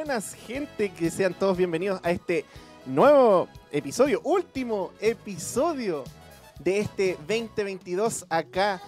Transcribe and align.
buenas 0.00 0.32
gente, 0.32 0.88
que 0.88 1.10
sean 1.10 1.34
todos 1.34 1.58
bienvenidos 1.58 2.00
a 2.02 2.10
este 2.10 2.46
nuevo 2.86 3.48
episodio, 3.70 4.22
último 4.24 4.92
episodio 4.98 6.04
de 6.58 6.78
este 6.78 7.18
2022 7.28 8.24
acá 8.30 8.80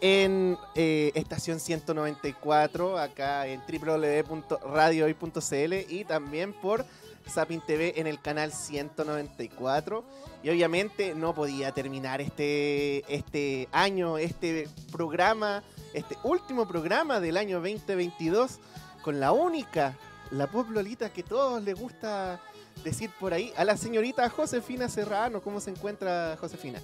en 0.00 0.56
eh, 0.76 1.10
estación 1.16 1.58
194, 1.58 2.98
acá 2.98 3.48
en 3.48 3.60
www.radiohoy.cl 3.66 5.74
y 5.88 6.04
también 6.04 6.52
por 6.52 6.86
Sapin 7.26 7.62
TV 7.62 7.94
en 7.96 8.06
el 8.06 8.20
canal 8.20 8.52
194. 8.52 10.04
Y 10.44 10.50
obviamente 10.50 11.16
no 11.16 11.34
podía 11.34 11.72
terminar 11.72 12.20
este, 12.20 13.12
este 13.12 13.68
año, 13.72 14.18
este 14.18 14.68
programa, 14.92 15.64
este 15.94 16.16
último 16.22 16.68
programa 16.68 17.18
del 17.18 17.38
año 17.38 17.56
2022 17.56 18.60
con 19.02 19.18
la 19.18 19.32
única, 19.32 19.96
la 20.30 20.46
pop 20.46 20.68
lolita 20.70 21.10
que 21.10 21.22
todos 21.22 21.62
les 21.62 21.78
gusta 21.78 22.40
decir 22.84 23.10
por 23.18 23.32
ahí, 23.34 23.52
a 23.56 23.64
la 23.64 23.76
señorita 23.76 24.28
Josefina 24.30 24.88
Serrano. 24.88 25.40
¿Cómo 25.42 25.60
se 25.60 25.70
encuentra 25.70 26.36
Josefina? 26.40 26.80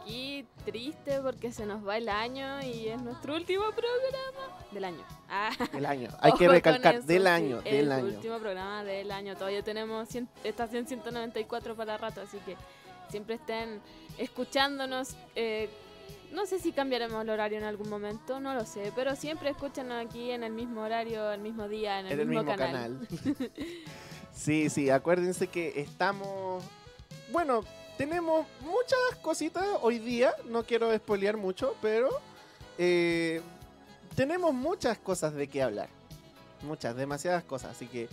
Aquí 0.00 0.46
triste 0.64 1.20
porque 1.20 1.52
se 1.52 1.66
nos 1.66 1.86
va 1.86 1.96
el 1.96 2.08
año 2.08 2.60
y 2.62 2.88
es 2.88 3.00
nuestro 3.00 3.34
último 3.34 3.64
programa 3.70 4.58
del 4.72 4.84
año. 4.84 5.04
Ah. 5.28 5.50
Del 5.72 5.86
año. 5.86 6.08
Hay 6.20 6.32
que 6.32 6.48
recalcar, 6.48 6.96
eso, 6.96 7.06
del 7.06 7.22
sí, 7.22 7.28
año, 7.28 7.62
del 7.62 7.74
el 7.74 7.92
año. 7.92 8.04
último 8.06 8.38
programa 8.38 8.84
del 8.84 9.10
año. 9.10 9.34
Todavía 9.34 9.62
tenemos 9.62 10.08
cien- 10.08 10.28
estación 10.44 10.86
194 10.86 11.76
para 11.76 11.96
rato, 11.98 12.20
así 12.20 12.38
que 12.38 12.56
siempre 13.10 13.36
estén 13.36 13.80
escuchándonos. 14.18 15.16
eh, 15.34 15.68
no 16.32 16.46
sé 16.46 16.58
si 16.58 16.72
cambiaremos 16.72 17.22
el 17.22 17.30
horario 17.30 17.58
en 17.58 17.64
algún 17.64 17.88
momento, 17.88 18.40
no 18.40 18.54
lo 18.54 18.64
sé, 18.64 18.92
pero 18.94 19.14
siempre 19.16 19.50
escúchanos 19.50 20.04
aquí 20.04 20.30
en 20.30 20.42
el 20.42 20.52
mismo 20.52 20.82
horario, 20.82 21.30
el 21.30 21.40
mismo 21.40 21.68
día, 21.68 22.00
en 22.00 22.06
el, 22.06 22.12
en 22.12 22.20
el 22.20 22.26
mismo 22.26 22.44
canal. 22.44 23.08
sí, 24.32 24.70
sí, 24.70 24.90
acuérdense 24.90 25.46
que 25.46 25.80
estamos. 25.80 26.64
Bueno, 27.30 27.64
tenemos 27.96 28.46
muchas 28.60 28.98
cositas 29.20 29.64
hoy 29.82 29.98
día. 29.98 30.34
No 30.48 30.64
quiero 30.64 30.94
spoilear 30.96 31.36
mucho, 31.36 31.76
pero 31.82 32.08
eh, 32.78 33.40
tenemos 34.16 34.54
muchas 34.54 34.98
cosas 34.98 35.34
de 35.34 35.48
qué 35.48 35.62
hablar. 35.62 35.88
Muchas, 36.62 36.96
demasiadas 36.96 37.44
cosas. 37.44 37.72
Así 37.72 37.86
que 37.86 38.08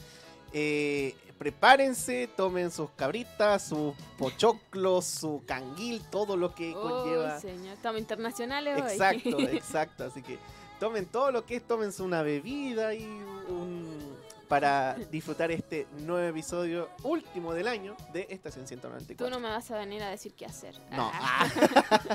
eh, 0.54 1.16
prepárense, 1.40 2.28
tomen 2.36 2.70
sus 2.70 2.92
cabritas, 2.92 3.70
sus 3.70 3.96
pochoclos, 4.18 5.06
su 5.06 5.42
canguil, 5.48 6.04
todo 6.12 6.38
lo 6.38 6.54
que 6.54 6.74
Oh, 6.76 6.82
conlleva. 6.82 7.40
señor, 7.40 7.74
estamos 7.76 8.00
internacionales 8.00 8.76
hoy. 8.82 8.92
Exacto, 8.92 9.40
exacto. 9.40 10.04
Así 10.04 10.22
que 10.22 10.38
tomen 10.80 11.06
todo 11.08 11.32
lo 11.32 11.46
que 11.46 11.56
es, 11.56 11.64
tómense 11.68 12.04
una 12.04 12.22
bebida 12.22 12.94
y 12.94 13.04
un 13.04 14.20
para 14.50 14.96
disfrutar 15.12 15.52
este 15.52 15.86
nuevo 16.00 16.28
episodio 16.28 16.90
último 17.04 17.54
del 17.54 17.68
año 17.68 17.96
de 18.14 18.26
Estación 18.32 18.66
Tú 18.66 18.70
194. 18.70 19.30
no 19.30 19.40
me 19.40 19.48
vas 19.48 19.70
a 19.70 19.78
venir 19.78 20.02
a 20.02 20.10
decir 20.10 20.34
qué 20.34 20.48
hacer. 20.48 20.76
No. 20.92 21.12
Ah. 21.14 21.48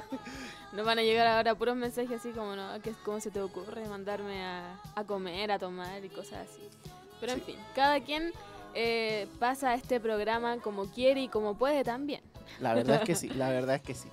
Nos 0.72 0.84
van 0.84 0.98
a 0.98 1.02
llegar 1.02 1.28
ahora 1.28 1.54
puros 1.54 1.76
mensajes 1.76 2.18
así 2.20 2.30
como, 2.32 2.56
¿no? 2.56 2.80
¿Qué- 2.82 2.92
¿Cómo 3.04 3.20
se 3.20 3.30
te 3.30 3.40
ocurre 3.40 3.88
mandarme 3.88 4.44
a, 4.44 4.80
a 4.96 5.04
comer, 5.04 5.52
a 5.52 5.60
tomar 5.60 6.04
y 6.04 6.08
cosas 6.08 6.48
así? 6.50 6.68
Pero 7.20 7.34
en 7.34 7.40
fin, 7.42 7.56
cada 7.76 8.00
quien 8.00 8.32
eh, 8.74 9.26
pasa 9.38 9.74
este 9.74 10.00
programa 10.00 10.58
como 10.58 10.86
quiere 10.86 11.22
y 11.22 11.28
como 11.28 11.54
puede 11.56 11.84
también. 11.84 12.20
La 12.60 12.74
verdad 12.74 12.96
es 12.96 13.02
que 13.04 13.14
sí, 13.16 13.28
la 13.30 13.48
verdad 13.50 13.76
es 13.76 13.82
que 13.82 13.94
sí. 13.94 14.08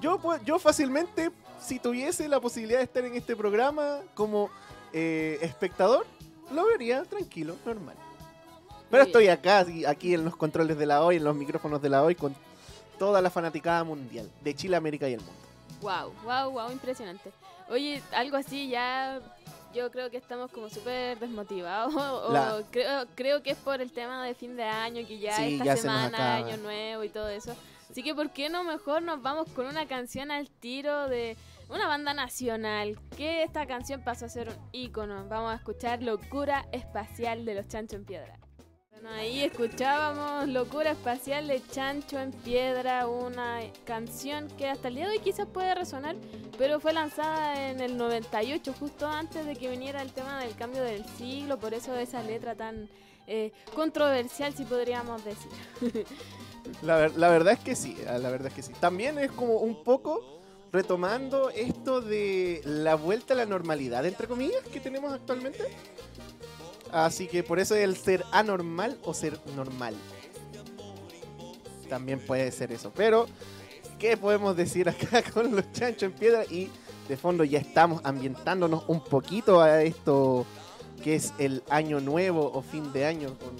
Yo, 0.00 0.18
pu- 0.20 0.42
yo 0.44 0.58
fácilmente, 0.58 1.30
si 1.60 1.78
tuviese 1.78 2.28
la 2.28 2.40
posibilidad 2.40 2.78
de 2.78 2.84
estar 2.84 3.04
en 3.04 3.14
este 3.14 3.34
programa 3.36 4.00
como 4.14 4.50
eh, 4.92 5.38
espectador, 5.42 6.06
lo 6.52 6.66
vería 6.66 7.02
tranquilo, 7.04 7.56
normal. 7.66 7.96
Pero 8.90 9.02
Muy 9.02 9.08
estoy 9.08 9.28
acá, 9.28 9.66
aquí 9.86 10.14
en 10.14 10.24
los 10.24 10.34
controles 10.36 10.78
de 10.78 10.86
la 10.86 11.02
hoy, 11.04 11.16
en 11.16 11.24
los 11.24 11.36
micrófonos 11.36 11.82
de 11.82 11.88
la 11.90 12.02
hoy, 12.02 12.14
con 12.14 12.34
toda 12.98 13.20
la 13.20 13.28
fanaticada 13.30 13.84
mundial 13.84 14.30
de 14.42 14.54
Chile, 14.54 14.76
América 14.76 15.08
y 15.08 15.14
el 15.14 15.20
mundo. 15.20 15.34
Wow, 15.82 16.12
wow, 16.24 16.50
wow, 16.50 16.72
impresionante. 16.72 17.30
Oye, 17.68 18.02
algo 18.12 18.36
así 18.38 18.68
ya 18.68 19.20
yo 19.74 19.90
creo 19.90 20.10
que 20.10 20.16
estamos 20.16 20.50
como 20.50 20.68
súper 20.68 21.18
desmotivados. 21.18 21.94
O 22.28 22.32
La- 22.32 22.62
creo, 22.70 23.06
creo 23.14 23.42
que 23.42 23.50
es 23.50 23.58
por 23.58 23.80
el 23.80 23.92
tema 23.92 24.24
de 24.24 24.34
fin 24.34 24.56
de 24.56 24.64
año, 24.64 25.06
que 25.06 25.18
ya 25.18 25.36
Sí, 25.36 25.54
esta 25.54 25.64
ya 25.64 25.76
semana, 25.76 26.36
año 26.36 26.56
nuevo 26.58 27.04
y 27.04 27.08
todo 27.08 27.28
eso. 27.28 27.54
Así 27.90 28.02
que, 28.02 28.14
¿por 28.14 28.30
qué 28.30 28.48
no 28.50 28.64
mejor 28.64 29.02
nos 29.02 29.22
vamos 29.22 29.48
con 29.50 29.66
una 29.66 29.86
canción 29.86 30.30
al 30.30 30.50
tiro 30.50 31.08
de 31.08 31.36
una 31.70 31.86
banda 31.88 32.12
nacional? 32.12 32.98
Que 33.16 33.42
esta 33.42 33.66
canción 33.66 34.02
pasó 34.04 34.26
a 34.26 34.28
ser 34.28 34.48
un 34.50 34.56
ícono. 34.72 35.26
Vamos 35.28 35.52
a 35.52 35.56
escuchar 35.56 36.02
Locura 36.02 36.66
Espacial 36.72 37.44
de 37.46 37.54
los 37.54 37.66
Chancho 37.68 37.96
en 37.96 38.04
Piedra. 38.04 38.38
Ahí 39.06 39.42
escuchábamos 39.42 40.48
Locura 40.48 40.92
Espacial 40.92 41.46
de 41.48 41.62
Chancho 41.70 42.18
en 42.18 42.32
Piedra, 42.32 43.06
una 43.06 43.60
canción 43.84 44.48
que 44.56 44.68
hasta 44.68 44.88
el 44.88 44.96
día 44.96 45.06
de 45.06 45.12
hoy 45.12 45.18
quizás 45.20 45.46
puede 45.46 45.74
resonar, 45.74 46.16
pero 46.56 46.80
fue 46.80 46.92
lanzada 46.92 47.70
en 47.70 47.80
el 47.80 47.96
98, 47.96 48.74
justo 48.78 49.06
antes 49.06 49.46
de 49.46 49.56
que 49.56 49.70
viniera 49.70 50.02
el 50.02 50.12
tema 50.12 50.40
del 50.40 50.54
cambio 50.54 50.82
del 50.82 51.04
siglo, 51.16 51.58
por 51.58 51.74
eso 51.74 51.94
esa 51.96 52.22
letra 52.22 52.54
tan 52.54 52.88
eh, 53.26 53.52
controversial, 53.74 54.54
si 54.54 54.64
podríamos 54.64 55.24
decir. 55.24 55.50
La 56.82 56.96
verdad 56.96 57.54
es 57.54 57.60
que 57.60 57.74
sí, 57.74 57.96
ah, 58.06 58.18
la 58.18 58.28
verdad 58.30 58.48
es 58.48 58.54
que 58.54 58.62
sí. 58.62 58.72
También 58.78 59.18
es 59.18 59.30
como 59.30 59.54
un 59.54 59.82
poco 59.82 60.38
retomando 60.70 61.50
esto 61.50 62.00
de 62.00 62.60
la 62.64 62.94
vuelta 62.94 63.34
a 63.34 63.36
la 63.36 63.46
normalidad, 63.46 64.04
entre 64.04 64.26
comillas, 64.26 64.62
que 64.70 64.80
tenemos 64.80 65.12
actualmente. 65.12 65.64
Así 66.92 67.26
que 67.26 67.42
por 67.42 67.58
eso 67.58 67.74
es 67.74 67.84
el 67.84 67.96
ser 67.96 68.24
anormal 68.32 68.98
o 69.04 69.14
ser 69.14 69.38
normal. 69.54 69.94
También 71.88 72.20
puede 72.20 72.50
ser 72.52 72.72
eso. 72.72 72.92
Pero, 72.94 73.26
¿qué 73.98 74.16
podemos 74.16 74.56
decir 74.56 74.88
acá 74.88 75.22
con 75.32 75.54
los 75.54 75.70
chanchos 75.72 76.04
en 76.04 76.12
piedra? 76.12 76.44
Y 76.44 76.70
de 77.08 77.16
fondo 77.16 77.44
ya 77.44 77.58
estamos 77.58 78.00
ambientándonos 78.04 78.84
un 78.88 79.02
poquito 79.02 79.60
a 79.60 79.82
esto 79.82 80.46
que 81.02 81.14
es 81.14 81.32
el 81.38 81.62
año 81.70 82.00
nuevo 82.00 82.50
o 82.52 82.60
fin 82.60 82.92
de 82.92 83.06
año 83.06 83.38
con 83.38 83.56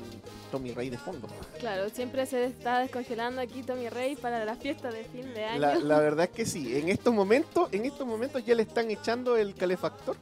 Tommy 0.50 0.72
Rey 0.72 0.91
de 0.91 0.99
fondo. 0.99 1.28
Claro, 1.59 1.89
siempre 1.91 2.27
se 2.27 2.45
está 2.45 2.81
descongelando 2.81 3.41
aquí 3.41 3.62
Tommy 3.62 3.89
Rey 3.89 4.16
para 4.16 4.45
la 4.45 4.56
fiesta 4.56 4.91
de 4.91 5.05
fin 5.05 5.33
de 5.34 5.45
año. 5.45 5.60
La, 5.60 5.75
la 5.77 5.99
verdad 6.00 6.25
es 6.27 6.31
que 6.31 6.47
sí. 6.47 6.77
En 6.77 6.89
estos 6.89 7.15
momentos, 7.15 7.69
en 7.72 7.84
estos 7.84 8.06
momentos 8.06 8.45
ya 8.45 8.55
le 8.55 8.62
están 8.62 8.91
echando 8.91 9.37
el 9.37 9.55
calefactor 9.55 10.16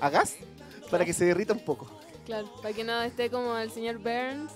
a 0.00 0.10
gas 0.10 0.36
para 0.90 1.04
que 1.04 1.12
se 1.12 1.24
derrita 1.24 1.52
un 1.52 1.64
poco. 1.64 1.88
Claro, 2.28 2.46
para 2.60 2.74
que 2.74 2.84
no 2.84 3.00
esté 3.02 3.30
como 3.30 3.56
el 3.56 3.70
señor 3.70 3.96
Burns. 3.98 4.52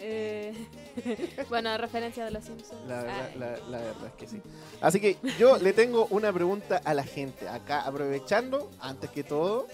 eh, 0.00 0.52
bueno, 1.48 1.78
referencia 1.78 2.24
de 2.24 2.32
los 2.32 2.42
Simpsons. 2.44 2.80
La 2.88 3.02
verdad, 3.04 3.30
la, 3.38 3.56
la 3.68 3.78
verdad 3.78 4.06
es 4.08 4.12
que 4.14 4.26
sí. 4.26 4.42
Así 4.80 4.98
que 5.00 5.16
yo 5.38 5.56
le 5.58 5.72
tengo 5.72 6.08
una 6.10 6.32
pregunta 6.32 6.80
a 6.84 6.94
la 6.94 7.04
gente. 7.04 7.48
Acá, 7.48 7.82
aprovechando, 7.82 8.68
antes 8.80 9.08
que 9.10 9.22
todo, 9.22 9.68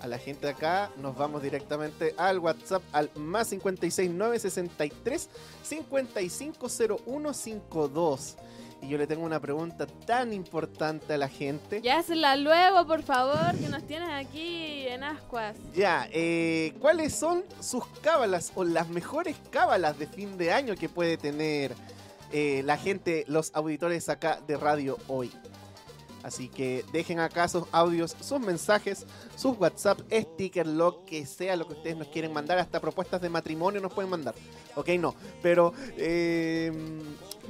a 0.00 0.06
la 0.06 0.18
gente 0.18 0.46
acá, 0.50 0.90
nos 0.98 1.16
vamos 1.16 1.42
directamente 1.42 2.14
al 2.18 2.40
WhatsApp 2.40 2.82
al 2.92 3.10
más 3.14 3.48
56963 3.48 5.30
550152. 5.62 8.36
Y 8.82 8.88
yo 8.88 8.98
le 8.98 9.06
tengo 9.06 9.24
una 9.24 9.40
pregunta 9.40 9.86
tan 9.86 10.32
importante 10.32 11.14
a 11.14 11.18
la 11.18 11.28
gente. 11.28 11.80
Ya 11.82 11.98
hazla 11.98 12.36
luego, 12.36 12.86
por 12.86 13.02
favor, 13.02 13.56
que 13.58 13.68
nos 13.68 13.86
tienes 13.86 14.10
aquí 14.10 14.86
en 14.86 15.02
ascuas. 15.02 15.56
Ya, 15.74 16.08
eh, 16.12 16.74
¿cuáles 16.78 17.14
son 17.14 17.44
sus 17.60 17.86
cábalas 18.02 18.52
o 18.54 18.64
las 18.64 18.88
mejores 18.88 19.36
cábalas 19.50 19.98
de 19.98 20.06
fin 20.06 20.36
de 20.36 20.52
año 20.52 20.74
que 20.76 20.88
puede 20.88 21.16
tener 21.16 21.74
eh, 22.32 22.62
la 22.64 22.76
gente, 22.76 23.24
los 23.28 23.50
auditores 23.54 24.08
acá 24.08 24.40
de 24.46 24.56
radio 24.56 24.98
hoy? 25.08 25.32
Así 26.22 26.48
que 26.48 26.84
dejen 26.92 27.20
acá 27.20 27.48
sus 27.48 27.64
audios, 27.72 28.16
sus 28.20 28.40
mensajes, 28.40 29.06
sus 29.36 29.58
WhatsApp, 29.58 30.00
stickers, 30.10 30.68
lo 30.68 31.04
que 31.04 31.24
sea, 31.24 31.56
lo 31.56 31.66
que 31.66 31.74
ustedes 31.74 31.96
nos 31.96 32.08
quieren 32.08 32.32
mandar, 32.32 32.58
hasta 32.58 32.80
propuestas 32.80 33.20
de 33.20 33.28
matrimonio 33.28 33.80
nos 33.80 33.92
pueden 33.92 34.10
mandar. 34.10 34.34
Ok, 34.74 34.88
no, 34.98 35.14
pero 35.42 35.72
eh, 35.96 36.72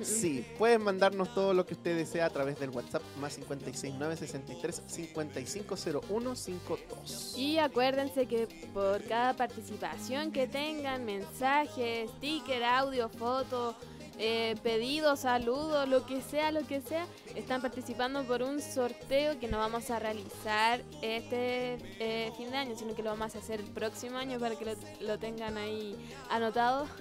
sí, 0.02 0.44
pueden 0.58 0.82
mandarnos 0.82 1.32
todo 1.34 1.54
lo 1.54 1.66
que 1.66 1.74
usted 1.74 1.96
desea 1.96 2.26
a 2.26 2.30
través 2.30 2.60
del 2.60 2.70
WhatsApp 2.70 3.02
más 3.20 3.38
56963 3.38 4.82
550152. 4.86 7.38
Y 7.38 7.58
acuérdense 7.58 8.26
que 8.26 8.46
por 8.74 9.02
cada 9.04 9.34
participación 9.34 10.32
que 10.32 10.46
tengan, 10.46 11.04
mensajes, 11.04 12.10
sticker, 12.18 12.62
audio, 12.62 13.08
foto, 13.08 13.74
eh, 14.18 14.56
pedidos, 14.62 15.20
saludos, 15.20 15.88
lo 15.88 16.06
que 16.06 16.22
sea, 16.22 16.50
lo 16.52 16.66
que 16.66 16.80
sea, 16.80 17.06
están 17.34 17.60
participando 17.60 18.24
por 18.24 18.42
un 18.42 18.62
sorteo 18.62 19.38
que 19.38 19.48
no 19.48 19.58
vamos 19.58 19.90
a 19.90 19.98
realizar 19.98 20.80
este 21.02 21.78
eh, 22.00 22.32
fin 22.36 22.50
de 22.50 22.56
año, 22.56 22.76
sino 22.76 22.94
que 22.94 23.02
lo 23.02 23.10
vamos 23.10 23.34
a 23.34 23.38
hacer 23.38 23.60
el 23.60 23.66
próximo 23.66 24.16
año 24.16 24.38
para 24.38 24.56
que 24.56 24.64
lo, 24.64 24.72
lo 25.00 25.18
tengan 25.18 25.56
ahí 25.58 25.96
anotado. 26.30 26.86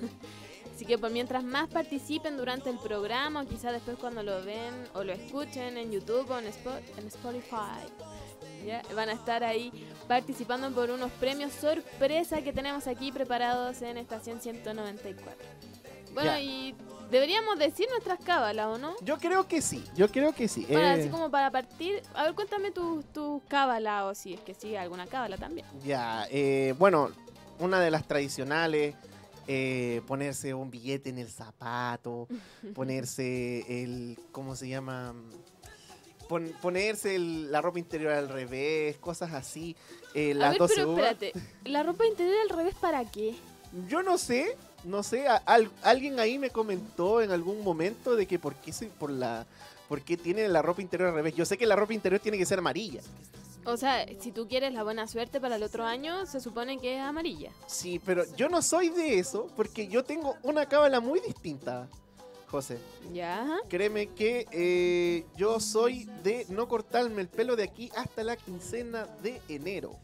Así 0.76 0.86
que 0.86 0.98
por 0.98 1.10
mientras 1.10 1.42
más 1.46 1.70
participen 1.70 2.36
durante 2.36 2.70
el 2.70 2.78
programa, 2.78 3.46
quizás 3.46 3.72
después 3.72 3.98
cuando 3.98 4.24
lo 4.24 4.44
ven 4.44 4.74
o 4.94 5.06
lo 5.06 5.14
escuchen 5.14 5.78
en 5.78 5.90
YouTube 5.90 6.30
o 6.30 6.38
en 6.38 6.48
Spotify, 6.48 7.88
¿ya? 8.66 8.82
Van 8.94 9.08
a 9.08 9.14
estar 9.14 9.42
ahí 9.46 9.72
participando 10.10 10.70
por 10.72 10.90
unos 10.90 11.12
premios 11.14 11.54
sorpresa 11.54 12.42
que 12.42 12.52
tenemos 12.52 12.88
aquí 12.88 13.14
preparados 13.14 13.82
en 13.84 13.98
Estación 13.98 14.42
194. 14.42 15.34
Bueno, 16.16 16.32
Ya. 16.32 16.40
y 16.40 16.74
deberíamos 17.12 17.60
decir 17.60 17.88
nuestras 17.92 18.20
cábalas, 18.24 18.66
¿o 18.68 18.78
no? 18.80 18.96
Yo 19.02 19.18
creo 19.20 19.48
que 19.48 19.62
sí, 19.62 19.84
yo 19.96 20.10
creo 20.10 20.34
que 20.34 20.48
sí. 20.48 20.64
Para, 20.66 20.96
Eh, 20.96 21.02
así 21.02 21.10
como 21.10 21.30
para 21.30 21.52
partir, 21.52 22.02
a 22.16 22.24
ver, 22.24 22.34
cuéntame 22.34 22.72
tu, 22.72 23.04
tu 23.14 23.42
cábala 23.48 24.06
o 24.08 24.16
si 24.16 24.34
es 24.34 24.40
que 24.40 24.54
sigue 24.56 24.78
alguna 24.80 25.06
cábala 25.06 25.38
también. 25.38 25.68
Ya, 25.86 26.26
eh, 26.32 26.74
bueno, 26.80 27.10
una 27.60 27.80
de 27.80 27.92
las 27.92 28.08
tradicionales, 28.08 28.96
eh, 29.48 30.02
ponerse 30.08 30.54
un 30.56 30.72
billete 30.72 31.10
en 31.12 31.20
el 31.20 31.30
zapato, 31.30 32.28
ponerse 32.74 33.84
el, 33.84 34.18
¿cómo 34.32 34.56
se 34.56 34.68
llama? 34.70 35.14
Pon- 36.28 36.54
ponerse 36.62 37.16
el- 37.16 37.52
la 37.52 37.62
ropa 37.62 37.78
interior 37.78 38.14
al 38.14 38.30
revés, 38.30 38.98
cosas 38.98 39.34
así. 39.34 39.76
eh, 40.16 40.32
a 40.32 40.36
las 40.36 40.50
ver, 40.52 40.60
12 40.60 40.74
pero 40.76 40.90
espérate, 40.92 41.34
¿la 41.66 41.84
ropa 41.84 42.06
interior 42.08 42.38
al 42.42 42.50
revés 42.58 42.74
para 42.82 43.04
qué? 43.06 43.36
Yo 43.90 44.02
no 44.02 44.18
sé, 44.18 44.56
no 44.86 45.04
sé, 45.04 45.28
a- 45.28 45.38
al- 45.46 45.72
alguien 45.84 46.20
ahí 46.20 46.38
me 46.40 46.50
comentó 46.50 47.22
en 47.22 47.32
algún 47.32 47.64
momento 47.64 48.16
de 48.16 48.26
que 48.26 48.40
por 48.40 48.56
qué, 48.56 48.72
se- 48.74 48.88
por 48.88 49.12
la, 49.12 49.46
por 49.90 50.02
qué 50.02 50.18
tiene 50.18 50.48
la 50.48 50.62
ropa 50.62 50.82
interior 50.82 51.10
al 51.10 51.16
revés. 51.16 51.36
Yo 51.36 51.46
sé 51.46 51.58
que 51.58 51.66
la 51.66 51.76
ropa 51.76 51.94
interior 51.94 52.22
tiene 52.22 52.38
que 52.38 52.46
ser 52.46 52.60
amarilla. 52.60 53.02
O 53.68 53.78
sea, 53.78 54.06
si 54.22 54.32
tú 54.32 54.48
quieres 54.48 54.74
la 54.74 54.84
buena 54.84 55.08
suerte 55.08 55.42
para 55.42 55.56
el 55.56 55.64
otro 55.64 55.84
año, 55.86 56.26
se 56.28 56.40
supone 56.40 56.78
que 56.78 56.96
es 56.98 57.02
amarilla. 57.02 57.52
Sí, 57.66 58.00
pero 58.06 58.24
yo 58.36 58.48
no 58.48 58.62
soy 58.62 58.90
de 58.90 59.18
eso 59.18 59.48
porque 59.56 59.88
yo 59.88 60.04
tengo 60.04 60.36
una 60.44 60.68
cábala 60.68 61.00
muy 61.00 61.20
distinta, 61.20 61.88
José. 62.48 62.78
Ya. 63.12 63.58
Créeme 63.68 64.06
que 64.10 64.46
eh, 64.52 65.26
yo 65.36 65.60
soy 65.60 66.06
de 66.24 66.46
no 66.50 66.68
cortarme 66.68 67.22
el 67.24 67.28
pelo 67.28 67.56
de 67.56 67.64
aquí 67.64 67.92
hasta 67.96 68.24
la 68.24 68.36
quincena 68.38 69.08
de 69.24 69.42
enero. 69.50 69.96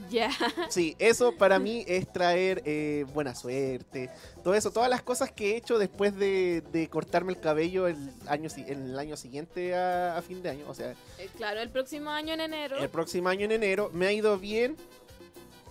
ya. 0.10 0.30
Sí, 0.68 0.96
eso 0.98 1.36
para 1.36 1.58
mí 1.58 1.84
es 1.86 2.12
traer 2.12 2.62
eh, 2.64 3.04
buena 3.12 3.34
suerte. 3.34 4.10
Todo 4.42 4.54
eso, 4.54 4.70
todas 4.70 4.90
las 4.90 5.02
cosas 5.02 5.30
que 5.32 5.52
he 5.52 5.56
hecho 5.56 5.78
después 5.78 6.16
de, 6.16 6.62
de 6.72 6.88
cortarme 6.88 7.32
el 7.32 7.40
cabello 7.40 7.86
el 7.86 8.10
año, 8.26 8.48
el 8.66 8.98
año 8.98 9.16
siguiente 9.16 9.74
a, 9.74 10.16
a 10.18 10.22
fin 10.22 10.42
de 10.42 10.50
año. 10.50 10.64
O 10.68 10.74
sea, 10.74 10.92
Eh, 11.18 11.28
claro, 11.36 11.60
el 11.60 11.70
próximo 11.70 12.10
año 12.10 12.32
en 12.34 12.40
enero. 12.40 12.78
el 12.78 12.88
próximo 12.90 13.28
año 13.28 13.44
en 13.44 13.52
enero 13.52 13.90
me 13.92 14.06
ha 14.06 14.12
ido 14.12 14.38
bien. 14.38 14.76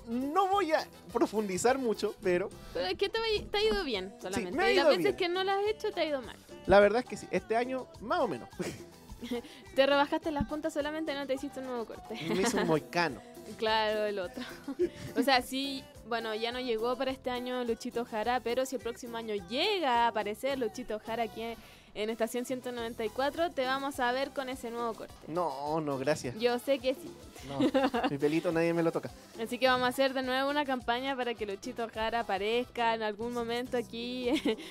No 0.08 0.50
voy 0.50 0.74
a 0.74 0.86
profundizar 1.14 1.78
mucho, 1.78 2.14
pero 2.22 2.50
Pero 2.74 2.88
es 2.88 2.98
que 2.98 3.08
te, 3.08 3.20
te 3.50 3.58
ha 3.58 3.64
ido 3.64 3.84
bien 3.86 4.14
solamente. 4.22 4.52
me 4.58 4.64
ha 4.64 4.72
y 4.72 4.76
las 4.76 4.84
ido 4.84 4.90
veces 4.90 5.04
bien. 5.04 5.16
que 5.16 5.30
no 5.30 5.44
las 5.46 5.58
has 5.60 5.68
hecho 5.70 5.92
te 5.94 6.02
ha 6.02 6.06
ido 6.06 6.22
mal. 6.22 6.36
la 6.68 6.80
verdad 6.82 7.00
es 7.04 7.06
que 7.08 7.16
sí. 7.16 7.26
Este 7.32 7.56
año, 7.56 7.88
más 8.02 8.20
o 8.20 8.28
menos, 8.28 8.50
Te 9.76 9.86
rebajaste 9.86 10.32
las 10.32 10.48
puntas 10.48 10.74
solamente 10.74 11.14
no 11.14 11.26
te 11.28 11.34
hiciste 11.36 11.60
un 11.60 11.68
nuevo 11.68 11.86
corte. 11.86 12.20
me 12.30 12.42
hizo 12.42 12.58
un 12.58 12.68
moicano. 12.68 13.22
Claro, 13.58 14.06
el 14.06 14.20
otro. 14.20 14.42
o 15.18 15.22
sea, 15.22 15.42
sí, 15.42 15.84
bueno, 16.08 16.34
ya 16.34 16.54
no 16.54 16.62
llegó 16.62 16.96
para 16.96 17.12
este 17.12 17.30
año 17.30 17.62
Luchito 17.66 18.06
Jara, 18.06 18.40
pero 18.40 18.66
si 18.66 18.78
el 18.78 18.82
próximo 18.82 19.18
año 19.18 19.36
llega 19.50 20.06
a 20.06 20.08
aparecer 20.08 20.58
Luchito 20.58 20.98
Jara 21.06 21.24
aquí 21.24 21.42
en, 21.42 21.58
en 21.94 22.10
Estación 22.10 22.46
194, 22.46 23.52
te 23.52 23.66
vamos 23.66 24.00
a 24.00 24.14
ver 24.14 24.30
con 24.32 24.48
ese 24.48 24.72
nuevo 24.72 24.94
corte. 24.94 25.14
No, 25.28 25.82
no, 25.82 25.98
gracias. 25.98 26.40
Yo 26.40 26.58
sé 26.58 26.80
que 26.80 26.94
sí. 26.94 27.12
No, 27.50 27.60
mi 28.10 28.18
pelito 28.18 28.50
nadie 28.54 28.74
me 28.74 28.82
lo 28.82 28.94
toca. 28.94 29.12
Así 29.38 29.58
que 29.60 29.68
vamos 29.68 29.88
a 29.88 29.90
hacer 29.90 30.14
de 30.14 30.24
nuevo 30.24 30.50
una 30.50 30.64
campaña 30.64 31.14
para 31.14 31.34
que 31.34 31.46
Luchito 31.46 31.90
Jara 31.94 32.22
aparezca 32.22 32.94
en 32.96 33.04
algún 33.04 33.34
momento 33.34 33.76
aquí. 33.76 34.30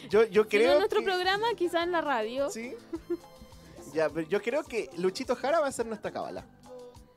Yo, 0.09 0.25
yo 0.25 0.29
si 0.29 0.39
no 0.39 0.49
creo 0.49 0.73
en 0.73 0.79
nuestro 0.79 1.01
que- 1.01 1.05
programa, 1.05 1.47
quizá 1.59 1.83
en 1.83 1.93
la 1.93 2.01
radio. 2.01 2.49
Sí. 2.49 2.73
Ya, 3.93 4.09
pero 4.09 4.27
yo 4.29 4.41
creo 4.43 4.65
que 4.65 4.91
Luchito 4.97 5.37
Jara 5.37 5.61
va 5.61 5.67
a 5.69 5.73
ser 5.73 5.87
nuestra 5.87 6.11
cábala. 6.11 6.45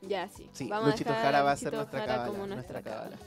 Ya, 0.02 0.30
sí. 0.30 0.50
Sí, 0.54 0.68
vamos 0.68 0.90
Luchito 0.90 1.10
a 1.10 1.14
dejar 1.14 1.26
Jara 1.32 1.44
va 1.44 1.52
a 1.52 1.58
ser 1.58 1.74
Luchito 1.74 1.78
nuestra 1.78 2.00
Jara 2.02 2.14
cábala. 2.14 2.32
como 2.32 2.48
nuestra 2.48 2.82
cábala. 2.82 3.18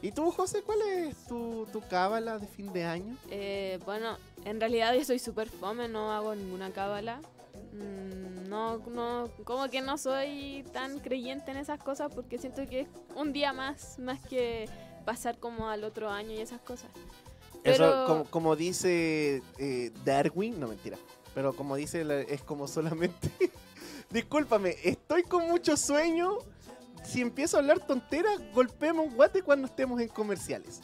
¿Y 0.00 0.12
tú, 0.12 0.30
José, 0.30 0.62
cuál 0.62 0.80
es 0.82 1.16
tu, 1.26 1.66
tu 1.72 1.80
cábala 1.80 2.38
de 2.38 2.46
fin 2.46 2.72
de 2.72 2.84
año? 2.84 3.16
Eh, 3.30 3.80
bueno, 3.84 4.16
en 4.44 4.60
realidad 4.60 4.94
yo 4.94 5.04
soy 5.04 5.18
súper 5.18 5.48
fome, 5.48 5.88
no 5.88 6.12
hago 6.12 6.34
ninguna 6.34 6.70
cábala. 6.72 7.20
Mm, 7.72 8.48
No, 8.48 8.78
no, 8.78 9.28
como 9.44 9.68
que 9.68 9.80
no 9.80 9.98
soy 9.98 10.64
tan 10.72 11.00
creyente 11.00 11.50
en 11.50 11.56
esas 11.58 11.82
cosas 11.82 12.12
porque 12.14 12.38
siento 12.38 12.64
que 12.66 12.80
es 12.82 12.88
un 13.16 13.32
día 13.32 13.52
más, 13.52 13.98
más 13.98 14.20
que 14.20 14.68
pasar 15.04 15.38
como 15.38 15.68
al 15.68 15.82
otro 15.84 16.08
año 16.08 16.30
y 16.32 16.38
esas 16.40 16.60
cosas. 16.60 16.90
Eso, 17.64 18.04
como, 18.06 18.24
como 18.26 18.56
dice 18.56 19.42
eh, 19.58 19.90
Darwin, 20.04 20.58
no 20.60 20.68
mentira, 20.68 20.96
pero 21.38 21.52
como 21.52 21.76
dice, 21.76 22.04
es 22.28 22.42
como 22.42 22.66
solamente... 22.66 23.30
Discúlpame, 24.10 24.74
estoy 24.82 25.22
con 25.22 25.46
mucho 25.46 25.76
sueño. 25.76 26.38
Si 27.04 27.20
empiezo 27.20 27.56
a 27.56 27.60
hablar 27.60 27.78
tonteras, 27.78 28.40
golpeemos 28.52 29.14
guate 29.14 29.42
cuando 29.42 29.68
estemos 29.68 30.00
en 30.00 30.08
comerciales. 30.08 30.80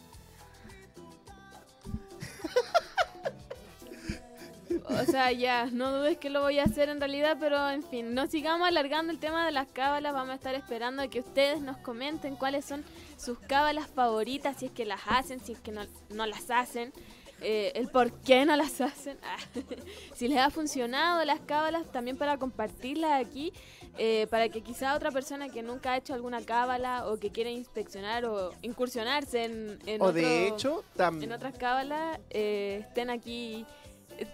O 4.85 5.05
sea, 5.11 5.33
ya, 5.33 5.67
no 5.73 5.91
dudes 5.91 6.19
que 6.19 6.31
lo 6.31 6.43
voy 6.43 6.61
a 6.61 6.65
hacer 6.65 6.89
en 6.89 7.00
realidad, 7.00 7.37
pero 7.41 7.69
en 7.71 7.83
fin, 7.83 8.15
no 8.15 8.29
sigamos 8.29 8.69
alargando 8.69 9.12
el 9.12 9.19
tema 9.19 9.45
de 9.45 9.50
las 9.50 9.67
cábalas. 9.67 10.12
Vamos 10.12 10.31
a 10.31 10.37
estar 10.37 10.55
esperando 10.55 11.03
a 11.03 11.09
que 11.09 11.19
ustedes 11.19 11.61
nos 11.62 11.79
comenten 11.79 12.37
cuáles 12.37 12.65
son 12.65 12.85
sus 13.17 13.41
cábalas 13.41 13.89
favoritas, 13.89 14.59
si 14.59 14.67
es 14.67 14.73
que 14.73 14.85
las 14.85 15.00
hacen, 15.09 15.41
si 15.41 15.50
es 15.50 15.59
que 15.59 15.73
no, 15.73 15.83
no 16.11 16.27
las 16.27 16.49
hacen, 16.49 16.93
eh, 17.41 17.73
el 17.75 17.89
por 17.89 18.13
qué 18.21 18.45
no 18.45 18.57
las 18.57 18.81
hacen, 18.81 19.19
ah, 19.23 19.37
si 20.15 20.29
les 20.29 20.39
ha 20.39 20.51
funcionado 20.51 21.25
las 21.25 21.41
cábalas, 21.41 21.91
también 21.93 22.17
para 22.17 22.39
compartirlas 22.39 23.25
aquí, 23.25 23.53
eh, 23.99 24.27
para 24.31 24.49
que 24.49 24.63
quizá 24.63 24.95
otra 24.95 25.11
persona 25.11 25.49
que 25.49 25.63
nunca 25.63 25.93
ha 25.93 25.97
hecho 25.97 26.15
alguna 26.15 26.41
cábala 26.43 27.07
o 27.07 27.19
que 27.19 27.31
quiere 27.31 27.53
inspeccionar 27.53 28.25
o 28.25 28.53
incursionarse 28.63 29.45
en, 29.45 29.79
en 29.87 30.03
o 30.03 30.13
de 30.13 30.49
hecho, 30.49 30.85
en 30.99 31.33
otras 31.33 31.57
cábalas 31.57 32.19
eh, 32.31 32.85
estén 32.87 33.11
aquí, 33.11 33.67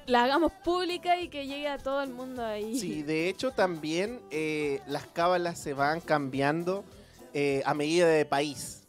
la 0.07 0.25
hagamos 0.25 0.53
pública 0.65 1.21
y 1.21 1.29
que 1.29 1.47
llegue 1.47 1.69
a 1.69 1.79
todo 1.79 2.03
el 2.03 2.11
mundo 2.11 2.45
ahí. 2.45 2.79
Sí, 2.79 3.03
de 3.03 3.29
hecho 3.29 3.53
también 3.53 4.21
eh, 4.31 4.81
las 4.87 5.07
cábalas 5.07 5.59
se 5.59 5.75
van 5.75 6.01
cambiando 6.01 6.85
eh, 7.33 7.63
a 7.65 7.75
medida 7.75 8.09
de 8.09 8.25
país. 8.25 8.83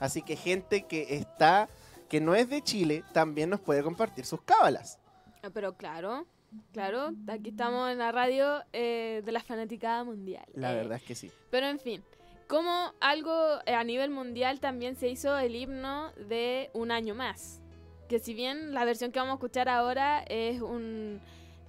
Así 0.00 0.22
que 0.22 0.36
gente 0.36 0.82
que 0.82 1.16
está, 1.16 1.68
que 2.08 2.20
no 2.20 2.34
es 2.34 2.48
de 2.48 2.62
Chile, 2.62 3.04
también 3.12 3.50
nos 3.50 3.60
puede 3.60 3.82
compartir 3.82 4.24
sus 4.24 4.42
cábalas. 4.42 4.98
Ah, 5.42 5.50
Pero 5.52 5.76
claro, 5.76 6.26
claro, 6.72 7.12
aquí 7.28 7.50
estamos 7.50 7.90
en 7.90 7.98
la 7.98 8.12
radio 8.12 8.62
eh, 8.72 9.22
de 9.24 9.32
la 9.32 9.40
fanaticada 9.40 10.04
mundial. 10.04 10.44
La 10.54 10.72
eh. 10.72 10.76
verdad 10.76 10.96
es 10.96 11.02
que 11.02 11.14
sí. 11.14 11.30
Pero 11.50 11.66
en 11.66 11.78
fin, 11.78 12.02
como 12.48 12.92
algo 13.00 13.58
eh, 13.66 13.74
a 13.74 13.84
nivel 13.84 14.10
mundial 14.10 14.58
también 14.58 14.96
se 14.96 15.08
hizo 15.08 15.36
el 15.38 15.54
himno 15.54 16.12
de 16.28 16.70
Un 16.72 16.90
año 16.90 17.14
más. 17.14 17.60
Que 18.08 18.18
si 18.18 18.32
bien 18.32 18.72
la 18.72 18.86
versión 18.86 19.12
que 19.12 19.18
vamos 19.18 19.32
a 19.32 19.34
escuchar 19.34 19.68
ahora 19.68 20.20
es 20.22 20.62
un, 20.62 21.20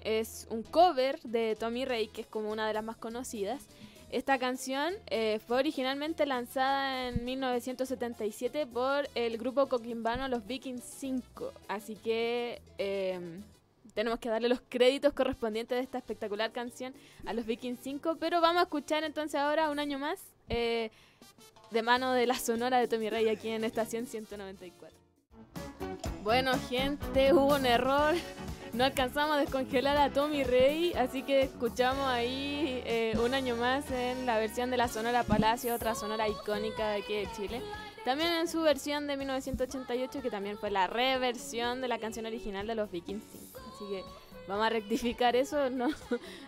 es 0.02 0.48
un 0.50 0.64
cover 0.64 1.20
de 1.24 1.58
Tommy 1.60 1.84
Rey, 1.84 2.08
que 2.08 2.22
es 2.22 2.28
como 2.28 2.50
una 2.50 2.66
de 2.66 2.74
las 2.74 2.84
más 2.84 2.96
conocidas, 2.96 3.68
esta 4.12 4.40
canción 4.40 4.94
eh, 5.08 5.40
fue 5.48 5.58
originalmente 5.58 6.26
lanzada 6.26 7.10
en 7.10 7.24
1977 7.26 8.66
por 8.66 9.08
el 9.14 9.38
grupo 9.38 9.68
coquimbano 9.68 10.28
Los 10.28 10.48
Vikings 10.48 10.84
5. 10.84 11.54
Así 11.68 11.96
que 11.96 12.60
eh, 12.80 13.20
tenemos 13.94 14.20
que 14.20 14.30
darle 14.30 14.50
los 14.50 14.62
créditos 14.68 15.14
correspondientes 15.14 15.78
de 15.78 15.84
esta 15.84 16.00
espectacular 16.00 16.52
canción 16.52 16.94
a 17.26 17.34
los 17.34 17.46
Vikings 17.46 17.80
5. 17.84 18.18
Pero 18.20 18.42
vamos 18.42 18.62
a 18.62 18.64
escuchar 18.64 19.04
entonces 19.04 19.40
ahora 19.40 19.70
un 19.70 19.78
año 19.78 20.00
más 20.00 20.20
eh, 20.50 20.90
de 21.70 21.82
mano 21.84 22.14
de 22.14 22.26
la 22.26 22.36
sonora 22.36 22.80
de 22.80 22.88
Tommy 22.88 23.12
Rey 23.12 23.30
aquí 23.30 23.50
en 23.50 23.64
Estación 23.64 24.08
194. 24.08 24.98
Bueno, 26.24 26.54
gente, 26.68 27.32
hubo 27.32 27.56
un 27.56 27.66
error. 27.68 28.16
No 28.74 28.84
alcanzamos 28.84 29.36
a 29.36 29.40
descongelar 29.40 29.98
a 29.98 30.12
Tommy 30.12 30.44
Rey, 30.44 30.94
así 30.94 31.24
que 31.24 31.42
escuchamos 31.42 32.06
ahí 32.08 32.84
eh, 32.86 33.18
un 33.24 33.34
año 33.34 33.56
más 33.56 33.90
en 33.90 34.28
la 34.28 34.38
versión 34.38 34.70
de 34.70 34.78
la 34.78 34.88
Sonora 34.88 35.24
Palacio, 35.24 35.74
otra 35.74 35.96
sonora 35.96 36.28
icónica 36.28 36.92
de 36.92 36.98
aquí 36.98 37.14
de 37.14 37.28
Chile. 37.36 37.62
También 38.06 38.32
en 38.34 38.48
su 38.48 38.62
versión 38.62 39.08
de 39.08 39.18
1988, 39.18 40.22
que 40.22 40.30
también 40.30 40.58
fue 40.58 40.70
la 40.70 40.86
reversión 40.86 41.82
de 41.82 41.88
la 41.88 41.98
canción 41.98 42.28
original 42.28 42.68
de 42.68 42.76
los 42.76 42.92
Vikings 42.92 43.24
5. 43.32 43.60
Así 43.74 43.86
que 43.90 44.04
vamos 44.48 44.66
a 44.66 44.70
rectificar 44.70 45.36
eso. 45.36 45.70
No, 45.72 45.90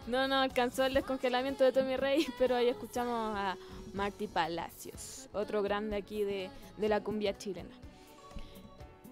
no 0.08 0.28
nos 0.28 0.44
alcanzó 0.44 0.86
el 0.86 0.94
descongelamiento 0.94 1.64
de 1.64 1.72
Tommy 1.72 1.98
Rey, 1.98 2.28
pero 2.38 2.56
ahí 2.56 2.68
escuchamos 2.70 3.36
a 3.36 3.58
Marty 3.94 4.28
Palacios, 4.28 5.28
otro 5.34 5.64
grande 5.64 5.96
aquí 5.98 6.24
de, 6.24 6.52
de 6.78 6.88
la 6.88 7.02
cumbia 7.02 7.36
chilena. 7.36 7.76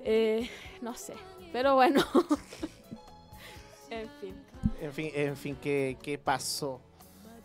Eh, 0.04 0.48
no 0.82 0.94
sé, 0.96 1.16
pero 1.52 1.74
bueno. 1.74 2.06
en 3.90 4.10
fin. 4.22 4.36
En 4.82 4.94
fin, 4.94 5.12
en 5.14 5.38
fin, 5.38 5.58
¿qué, 5.62 5.98
qué 6.02 6.18
pasó? 6.18 6.82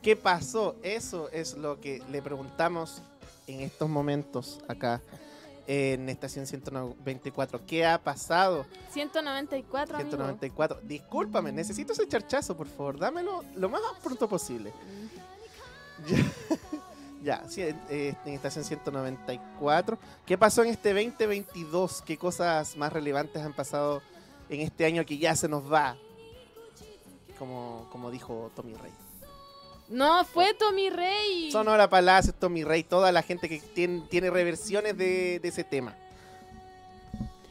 ¿Qué 0.03 0.17
pasó? 0.17 0.77
Eso 0.83 1.31
es 1.31 1.57
lo 1.57 1.81
que 1.81 2.03
le 2.11 2.21
preguntamos 2.23 3.03
en 3.47 3.61
estos 3.61 3.89
momentos 3.89 4.61
acá 4.69 5.01
en 5.67 6.09
Estación 6.09 6.47
124. 6.47 7.65
¿Qué 7.67 7.87
ha 7.87 8.03
pasado? 8.03 8.67
194, 8.91 9.97
amigo. 9.97 10.11
194. 10.11 10.81
Discúlpame, 10.83 11.53
necesito 11.53 11.93
ese 11.93 12.07
charchazo, 12.07 12.57
por 12.57 12.67
favor. 12.67 12.99
Dámelo 12.99 13.45
lo 13.55 13.69
más 13.69 13.81
pronto 14.03 14.29
posible. 14.29 14.73
Ya, 17.25 17.43
sí, 17.49 17.63
eh, 17.63 18.15
en 18.27 18.35
estación 18.35 18.67
194. 18.67 19.99
¿Qué 20.27 20.37
pasó 20.37 20.63
en 20.63 20.69
este 20.69 20.91
2022? 20.93 22.03
¿Qué 22.03 22.19
cosas 22.19 22.77
más 22.77 22.93
relevantes 22.93 23.43
han 23.43 23.55
pasado 23.55 24.03
en 24.51 24.61
este 24.61 24.85
año 24.85 25.07
que 25.07 25.17
ya 25.17 25.35
se 25.35 25.49
nos 25.49 25.73
va? 25.73 25.97
Como, 27.39 27.87
como 27.91 28.11
dijo 28.11 28.51
Tommy 28.55 28.75
Rey. 28.75 28.93
No, 29.89 30.25
fue 30.25 30.55
Tommy 30.55 30.89
Rey. 30.91 31.51
Sonora 31.51 31.89
Palacio, 31.89 32.33
Tommy 32.33 32.65
Rey, 32.65 32.85
toda 32.85 33.13
la 33.13 33.23
gente 33.23 33.49
que 33.49 33.59
tiene, 33.59 34.03
tiene 34.09 34.31
reversiones 34.31 34.97
de, 34.97 35.41
de 35.41 35.49
ese 35.49 35.63
tema. 35.63 35.95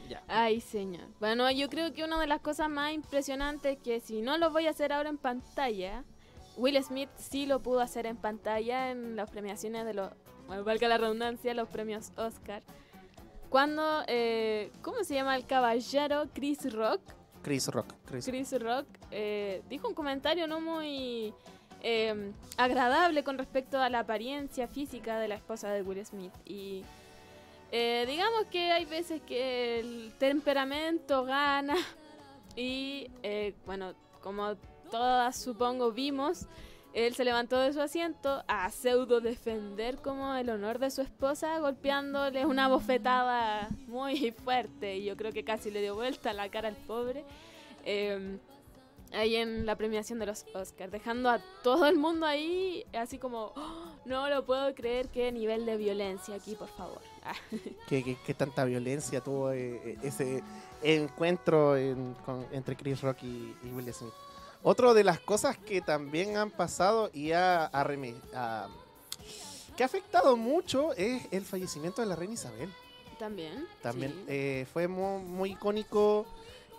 Ya. 0.10 0.24
Ay, 0.28 0.60
señor. 0.60 1.06
Bueno, 1.20 1.50
yo 1.52 1.70
creo 1.70 1.94
que 1.94 2.04
una 2.04 2.20
de 2.20 2.28
las 2.28 2.42
cosas 2.42 2.70
más 2.70 2.94
impresionantes 2.94 3.78
que 3.78 4.00
si 4.00 4.22
no 4.22 4.38
lo 4.38 4.50
voy 4.50 4.68
a 4.68 4.72
hacer 4.72 4.92
ahora 4.94 5.10
en 5.10 5.18
pantalla, 5.18 6.04
Will 6.58 6.82
Smith 6.84 7.10
sí 7.18 7.46
lo 7.46 7.60
pudo 7.62 7.82
hacer 7.82 8.06
en 8.06 8.18
pantalla 8.18 8.92
en 8.92 9.16
las 9.16 9.30
premiaciones 9.30 9.86
de 9.86 9.94
los, 9.94 10.10
bueno, 10.48 10.64
valga 10.64 10.88
la 10.88 10.98
redundancia, 10.98 11.54
los 11.54 11.70
premios 11.70 12.12
Oscar. 12.18 12.64
Cuando, 13.50 14.04
eh, 14.08 14.72
¿cómo 14.82 15.04
se 15.04 15.14
llama 15.14 15.36
el 15.36 15.46
caballero? 15.46 16.26
Chris 16.34 16.74
Rock. 16.74 17.02
Chris 17.44 17.68
Rock. 17.68 17.94
Chris. 18.06 18.60
Rock 18.60 18.88
eh, 19.12 19.62
dijo 19.70 19.88
un 19.88 19.94
comentario 19.94 20.48
no 20.48 20.60
muy 20.60 21.34
eh, 21.82 22.32
agradable 22.58 23.24
con 23.24 23.38
respecto 23.38 23.78
a 23.78 23.90
la 23.90 24.00
apariencia 24.00 24.68
física 24.68 25.20
de 25.20 25.28
la 25.28 25.36
esposa 25.36 25.70
de 25.70 25.82
Will 25.84 26.04
Smith. 26.06 26.34
Y 26.46 26.84
eh, 27.72 28.06
digamos 28.08 28.46
que 28.52 28.72
hay 28.72 28.86
veces 28.86 29.22
que 29.24 29.80
el 29.80 30.14
temperamento 30.18 31.26
gana 31.26 31.76
y 32.56 33.12
eh, 33.24 33.54
bueno, 33.66 33.94
como 34.22 34.56
todas 34.90 35.36
supongo 35.36 35.92
vimos, 35.92 36.48
él 36.94 37.16
se 37.16 37.26
levantó 37.26 37.58
de 37.60 37.74
su 37.74 37.82
asiento 37.82 38.44
a 38.48 38.70
pseudo 38.70 39.20
defender 39.22 39.98
como 39.98 40.36
el 40.36 40.50
honor 40.50 40.80
de 40.80 40.92
su 40.92 41.02
esposa, 41.02 41.60
golpeándole 41.60 42.46
una 42.46 42.68
bofetada 42.68 43.68
muy 43.88 44.32
fuerte 44.32 44.98
y 44.98 45.06
yo 45.06 45.18
creo 45.18 45.32
que 45.32 45.44
casi 45.44 45.72
le 45.72 45.82
dio 45.82 45.96
vuelta 45.96 46.34
la 46.34 46.50
cara 46.50 46.68
al 46.70 46.76
pobre. 46.76 47.24
eh, 47.86 48.38
ahí 49.12 49.36
en 49.36 49.68
la 49.68 49.76
premiación 49.76 50.18
de 50.18 50.26
los 50.26 50.44
Oscars, 50.56 50.92
dejando 50.92 51.30
a 51.30 51.40
todo 51.62 51.86
el 51.86 51.98
mundo 52.00 52.26
ahí 52.26 52.84
así 52.94 53.20
como, 53.20 53.52
"Oh, 53.56 53.92
no 54.06 54.28
lo 54.28 54.44
puedo 54.44 54.74
creer, 54.74 55.10
qué 55.10 55.32
nivel 55.32 55.68
de 55.68 55.78
violencia 55.78 56.34
aquí, 56.34 56.56
por 56.56 56.70
favor. 56.70 57.00
¿Qué, 57.88 58.18
qué, 58.26 58.34
tanta 58.34 58.66
violencia 58.66 59.22
tuvo 59.22 59.52
eh, 59.52 60.00
ese 60.02 60.42
encuentro 60.82 61.78
en- 61.78 62.16
con- 62.26 62.48
entre 62.52 62.76
Chris 62.76 63.02
Rock 63.02 63.22
y, 63.24 63.56
y 63.64 63.68
Will 63.72 63.94
Smith? 63.94 64.14
Otra 64.64 64.94
de 64.94 65.04
las 65.04 65.20
cosas 65.20 65.58
que 65.58 65.82
también 65.82 66.38
han 66.38 66.50
pasado 66.50 67.10
y 67.14 67.32
ha, 67.34 67.66
ha 67.66 67.84
reme- 67.84 68.16
ha- 68.34 68.68
que 69.76 69.84
ha 69.84 69.86
afectado 69.86 70.38
mucho 70.38 70.94
es 70.94 71.24
el 71.32 71.44
fallecimiento 71.44 72.02
de 72.02 72.08
la 72.08 72.16
reina 72.16 72.34
Isabel. 72.36 72.72
También. 73.20 73.68
También 73.82 74.12
sí. 74.12 74.26
eh, 74.28 74.68
fue 74.72 74.88
mu- 74.88 75.20
muy, 75.20 75.52
icónico 75.52 76.26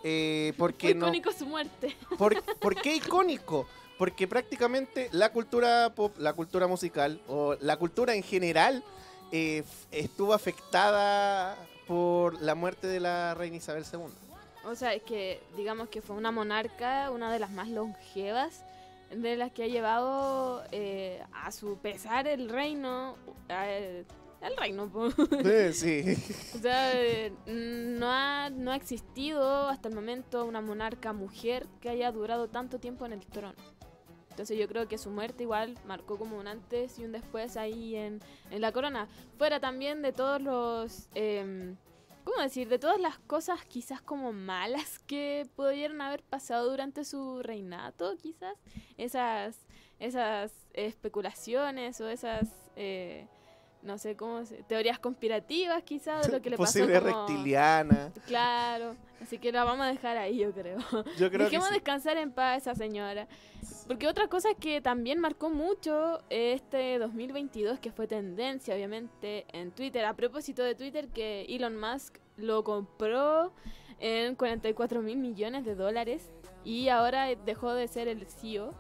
eh, 0.03 0.53
porque 0.57 0.89
Muy 0.89 0.95
no, 0.95 1.07
icónico 1.07 1.33
su 1.33 1.47
muerte. 1.47 1.97
¿Por, 2.19 2.43
por 2.61 2.75
qué 2.81 2.97
icónico? 2.97 3.67
Porque 3.99 4.27
prácticamente 4.27 5.09
la 5.13 5.31
cultura 5.31 5.93
pop, 5.95 6.17
la 6.19 6.33
cultura 6.33 6.67
musical 6.67 7.21
o 7.29 7.55
la 7.61 7.77
cultura 7.77 8.15
en 8.15 8.23
general 8.23 8.83
eh, 9.31 9.63
estuvo 9.93 10.33
afectada 10.35 11.57
por 11.87 12.41
la 12.41 12.55
muerte 12.55 12.87
de 12.87 13.01
la 13.01 13.35
reina 13.35 13.57
Isabel 13.57 13.85
II. 13.93 14.01
O 14.67 14.75
sea, 14.75 14.95
es 14.95 15.03
que 15.03 15.41
digamos 15.57 15.89
que 15.89 16.01
fue 16.01 16.17
una 16.17 16.31
monarca, 16.31 17.11
una 17.11 17.33
de 17.33 17.39
las 17.39 17.51
más 17.51 17.69
longevas, 17.69 18.65
de 19.11 19.37
las 19.37 19.53
que 19.53 19.65
ha 19.65 19.67
llevado 19.67 20.65
eh, 20.73 21.23
a 21.33 21.53
su 21.53 21.79
pesar 21.79 22.27
el 22.27 22.49
reino, 22.49 23.17
eh, 23.49 24.05
el 24.41 24.57
reino, 24.57 24.91
po. 24.91 25.11
sí. 25.73 26.17
O 26.55 26.59
sea, 26.59 26.93
eh, 26.95 27.33
no 27.47 28.11
ha, 28.11 28.51
no 28.51 28.73
ha 28.73 28.77
existido 28.77 29.69
hasta 29.69 29.89
el 29.89 29.95
momento 29.95 30.45
una 30.45 30.61
monarca 30.61 31.13
mujer 31.13 31.67
que 31.81 31.91
haya 31.91 32.11
durado 32.13 32.49
tanto 32.49 32.79
tiempo 32.79 33.05
en 33.07 33.13
el 33.13 33.27
trono. 33.27 33.55
Entonces 34.31 34.59
yo 34.59 34.67
creo 34.67 34.89
que 34.89 34.99
su 34.99 35.11
muerte 35.11 35.45
igual 35.45 35.79
marcó 35.87 36.19
como 36.19 36.37
un 36.39 36.49
antes 36.49 36.99
y 36.99 37.05
un 37.05 37.13
después 37.13 37.57
ahí 37.57 37.95
en, 37.95 38.21
en 38.51 38.61
la 38.61 38.73
corona. 38.73 39.07
Fuera 39.39 39.61
también 39.61 40.03
de 40.03 40.13
todos 40.13 40.41
los... 40.43 41.09
¿Cómo 42.25 42.41
decir? 42.41 42.69
De 42.69 42.79
todas 42.79 42.99
las 43.01 43.19
cosas 43.19 43.65
quizás 43.67 44.01
como 44.01 44.33
malas 44.33 44.99
que 45.07 45.47
pudieron 45.57 46.01
haber 46.01 46.23
pasado 46.23 46.71
durante 46.71 47.05
su 47.05 47.43
reinato, 47.43 48.17
quizás. 48.17 48.57
Esas, 48.97 49.67
esas 49.99 50.53
especulaciones 50.73 52.01
o 52.01 52.09
esas... 52.09 52.49
eh, 52.77 53.29
no 53.85 53.99
sé 53.99 54.17
cómo 54.17 54.45
se, 54.45 54.63
teorías 54.65 54.99
conspirativas 54.99 55.83
quizás 55.83 56.27
de 56.27 56.33
lo 56.33 56.43
que 56.43 56.51
le 56.51 56.57
pasó 56.57 56.79
Posible 56.81 57.01
como- 57.01 57.27
reptiliana. 57.27 58.13
Claro, 58.27 58.97
así 59.23 59.39
que 59.39 59.53
la 59.53 59.65
vamos 59.65 59.87
a 59.87 59.91
dejar 59.91 60.17
ahí, 60.17 60.39
yo 60.39 60.53
creo. 60.53 60.79
Yo 61.19 61.31
creo 61.31 61.45
Dejemos 61.45 61.69
que 61.69 61.75
sí. 61.75 61.81
descansar 61.81 62.17
en 62.17 62.33
paz 62.33 62.55
a 62.55 62.57
esa 62.57 62.75
señora. 62.75 63.29
Porque 63.87 64.09
otra 64.09 64.29
cosa 64.29 64.55
que 64.55 64.81
también 64.81 65.19
marcó 65.21 65.51
mucho 65.51 66.21
este 66.31 66.99
2022, 66.99 67.79
que 67.79 67.93
fue 67.93 68.07
tendencia 68.07 68.75
obviamente 68.75 69.45
en 69.53 69.71
Twitter, 69.71 70.05
a 70.07 70.15
propósito 70.15 70.63
de 70.63 70.75
Twitter, 70.75 71.09
que 71.09 71.43
Elon 71.49 71.79
Musk 71.79 72.17
lo 72.37 72.65
compró 72.65 73.53
en 74.01 74.35
44 74.35 75.03
mil 75.03 75.19
millones 75.19 75.65
de 75.65 75.75
dólares 75.75 76.33
y 76.65 76.89
ahora 76.89 77.27
dejó 77.35 77.73
de 77.75 77.87
ser 77.89 78.09
el 78.09 78.27
CEO. 78.27 78.75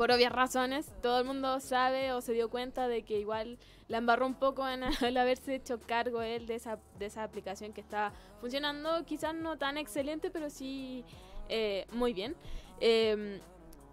Por 0.00 0.10
obvias 0.12 0.32
razones, 0.32 0.90
todo 1.02 1.18
el 1.18 1.26
mundo 1.26 1.60
sabe 1.60 2.14
o 2.14 2.22
se 2.22 2.32
dio 2.32 2.48
cuenta 2.48 2.88
de 2.88 3.02
que 3.02 3.18
igual 3.20 3.58
la 3.86 3.98
embarró 3.98 4.24
un 4.26 4.32
poco 4.32 4.66
en 4.66 4.80
el 5.04 5.16
haberse 5.18 5.54
hecho 5.56 5.78
cargo 5.78 6.22
él 6.22 6.46
de 6.46 6.54
esa, 6.54 6.78
de 6.98 7.04
esa 7.04 7.22
aplicación 7.22 7.74
que 7.74 7.82
está 7.82 8.10
funcionando, 8.40 9.04
quizás 9.04 9.34
no 9.34 9.58
tan 9.58 9.76
excelente, 9.76 10.30
pero 10.30 10.48
sí 10.48 11.04
eh, 11.50 11.84
muy 11.92 12.14
bien. 12.14 12.34
Eh, 12.80 13.42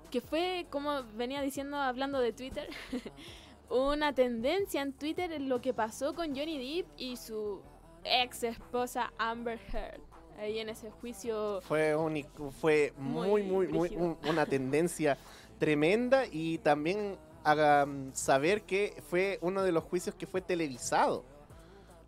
que 0.10 0.22
fue, 0.22 0.66
como 0.70 1.04
venía 1.18 1.42
diciendo, 1.42 1.76
hablando 1.76 2.20
de 2.22 2.32
Twitter, 2.32 2.70
una 3.70 4.16
tendencia 4.16 4.82
en 4.84 4.94
Twitter 4.94 5.34
en 5.34 5.50
lo 5.50 5.60
que 5.60 5.74
pasó 5.74 6.16
con 6.16 6.34
Johnny 6.34 6.58
Depp 6.78 6.88
y 6.96 7.18
su 7.18 7.62
ex 8.06 8.44
esposa 8.44 9.12
Amber 9.18 9.60
Heard. 9.74 10.00
Ahí 10.40 10.60
en 10.60 10.70
ese 10.70 10.90
juicio 10.90 11.60
Fue, 11.62 11.96
único, 11.96 12.52
fue 12.52 12.94
muy, 12.96 13.44
Muy 13.44 13.68
muy, 13.68 13.96
un- 13.98 14.18
una 14.30 14.46
tendencia 14.46 15.18
tremenda 15.58 16.26
y 16.32 16.58
también 16.60 17.18
haga 17.44 17.86
mm, 17.86 18.14
saber 18.14 18.64
que 18.64 19.02
fue 19.10 19.40
uno 19.42 19.64
de 19.64 19.72
los 19.72 19.84
juicios 19.84 20.16
que 20.16 20.28
fue 20.28 20.42
televisado. 20.42 21.24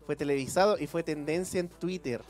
Fue 0.06 0.16
televisado 0.16 0.78
y 0.78 0.86
fue 0.86 1.02
tendencia 1.02 1.60
en 1.60 1.68
Twitter. 1.68 2.22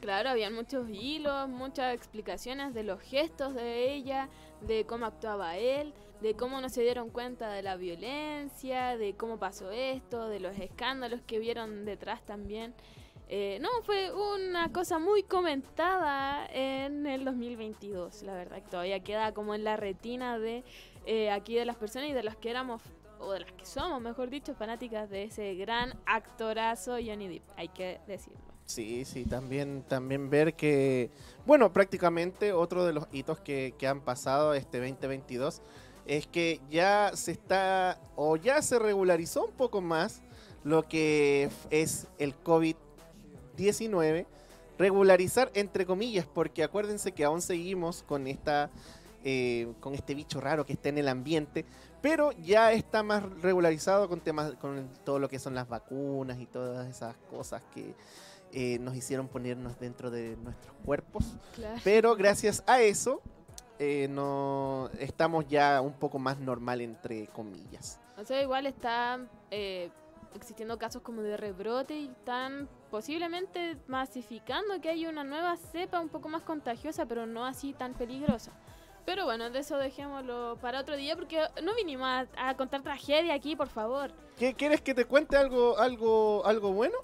Claro, 0.00 0.30
habían 0.30 0.54
muchos 0.54 0.88
hilos, 0.90 1.48
muchas 1.48 1.94
explicaciones 1.94 2.74
de 2.74 2.82
los 2.82 3.00
gestos 3.00 3.54
de 3.54 3.94
ella, 3.94 4.28
de 4.60 4.84
cómo 4.84 5.06
actuaba 5.06 5.56
él, 5.56 5.94
de 6.20 6.34
cómo 6.34 6.60
no 6.60 6.68
se 6.68 6.82
dieron 6.82 7.10
cuenta 7.10 7.52
de 7.52 7.62
la 7.62 7.76
violencia, 7.76 8.96
de 8.96 9.14
cómo 9.14 9.38
pasó 9.38 9.70
esto, 9.70 10.28
de 10.28 10.40
los 10.40 10.58
escándalos 10.58 11.20
que 11.22 11.38
vieron 11.38 11.84
detrás 11.84 12.24
también. 12.24 12.74
Eh, 13.28 13.58
no, 13.60 13.68
fue 13.82 14.12
una 14.12 14.70
cosa 14.72 14.98
muy 14.98 15.22
comentada 15.22 16.46
en 16.52 17.06
el 17.06 17.24
2022, 17.24 18.22
la 18.24 18.34
verdad, 18.34 18.62
que 18.62 18.68
todavía 18.68 19.00
queda 19.00 19.32
como 19.32 19.54
en 19.54 19.64
la 19.64 19.76
retina 19.76 20.38
de 20.38 20.64
eh, 21.06 21.30
aquí 21.30 21.54
de 21.54 21.64
las 21.64 21.76
personas 21.76 22.10
y 22.10 22.12
de 22.12 22.22
los 22.22 22.36
que 22.36 22.50
éramos, 22.50 22.82
o 23.18 23.32
de 23.32 23.40
las 23.40 23.52
que 23.52 23.64
somos, 23.64 24.00
mejor 24.02 24.28
dicho, 24.28 24.54
fanáticas 24.54 25.08
de 25.08 25.24
ese 25.24 25.54
gran 25.54 25.94
actorazo 26.04 26.92
Johnny 26.92 27.28
Depp, 27.28 27.42
hay 27.56 27.68
que 27.68 28.00
decirlo. 28.06 28.38
Sí, 28.66 29.04
sí, 29.04 29.24
también, 29.24 29.82
también 29.88 30.30
ver 30.30 30.54
que, 30.54 31.10
bueno, 31.46 31.72
prácticamente 31.72 32.52
otro 32.52 32.84
de 32.84 32.92
los 32.92 33.06
hitos 33.12 33.40
que, 33.40 33.74
que 33.78 33.86
han 33.86 34.00
pasado 34.00 34.54
este 34.54 34.78
2022 34.78 35.62
es 36.06 36.26
que 36.26 36.60
ya 36.70 37.12
se 37.14 37.32
está, 37.32 38.00
o 38.16 38.36
ya 38.36 38.62
se 38.62 38.78
regularizó 38.78 39.46
un 39.46 39.52
poco 39.52 39.80
más 39.80 40.22
lo 40.64 40.88
que 40.88 41.50
es 41.70 42.06
el 42.18 42.34
COVID-19, 43.62 44.26
regularizar 44.78 45.50
entre 45.54 45.86
comillas, 45.86 46.26
porque 46.26 46.64
acuérdense 46.64 47.12
que 47.12 47.24
aún 47.24 47.40
seguimos 47.40 48.02
con 48.02 48.26
esta, 48.26 48.70
eh, 49.24 49.72
con 49.80 49.94
este 49.94 50.14
bicho 50.14 50.40
raro 50.40 50.66
que 50.66 50.72
está 50.72 50.88
en 50.88 50.98
el 50.98 51.08
ambiente, 51.08 51.64
pero 52.00 52.32
ya 52.32 52.72
está 52.72 53.02
más 53.02 53.22
regularizado 53.40 54.08
con 54.08 54.20
temas, 54.20 54.54
con 54.54 54.88
todo 55.04 55.18
lo 55.18 55.28
que 55.28 55.38
son 55.38 55.54
las 55.54 55.68
vacunas 55.68 56.40
y 56.40 56.46
todas 56.46 56.88
esas 56.88 57.16
cosas 57.30 57.62
que 57.74 57.94
eh, 58.52 58.78
nos 58.80 58.96
hicieron 58.96 59.28
ponernos 59.28 59.78
dentro 59.78 60.10
de 60.10 60.36
nuestros 60.42 60.74
cuerpos. 60.84 61.24
Claro. 61.54 61.80
Pero 61.84 62.16
gracias 62.16 62.62
a 62.66 62.82
eso, 62.82 63.22
eh, 63.78 64.08
no 64.08 64.90
estamos 64.98 65.48
ya 65.48 65.80
un 65.80 65.94
poco 65.94 66.18
más 66.18 66.38
normal, 66.38 66.80
entre 66.80 67.28
comillas. 67.28 67.98
O 68.16 68.24
sea, 68.24 68.42
igual 68.42 68.66
están 68.66 69.28
eh, 69.50 69.90
existiendo 70.34 70.78
casos 70.78 71.02
como 71.02 71.22
de 71.22 71.36
rebrote 71.36 71.96
y 71.96 72.08
están 72.08 72.68
posiblemente 72.90 73.76
masificando 73.86 74.80
que 74.80 74.88
hay 74.90 75.06
una 75.06 75.24
nueva 75.24 75.56
cepa 75.56 76.00
un 76.00 76.08
poco 76.08 76.28
más 76.28 76.42
contagiosa, 76.42 77.06
pero 77.06 77.26
no 77.26 77.44
así 77.44 77.72
tan 77.72 77.94
peligrosa. 77.94 78.52
Pero 79.04 79.24
bueno, 79.24 79.50
de 79.50 79.58
eso 79.58 79.76
dejémoslo 79.78 80.58
para 80.60 80.80
otro 80.80 80.96
día 80.96 81.16
porque 81.16 81.40
no 81.62 81.74
vinimos 81.74 82.06
a, 82.06 82.26
a 82.36 82.56
contar 82.56 82.82
tragedia 82.82 83.34
aquí, 83.34 83.56
por 83.56 83.68
favor. 83.68 84.12
¿Qué, 84.36 84.54
¿Quieres 84.54 84.80
que 84.80 84.94
te 84.94 85.04
cuente 85.04 85.36
algo, 85.36 85.78
algo, 85.78 86.44
algo 86.46 86.72
bueno? 86.72 86.98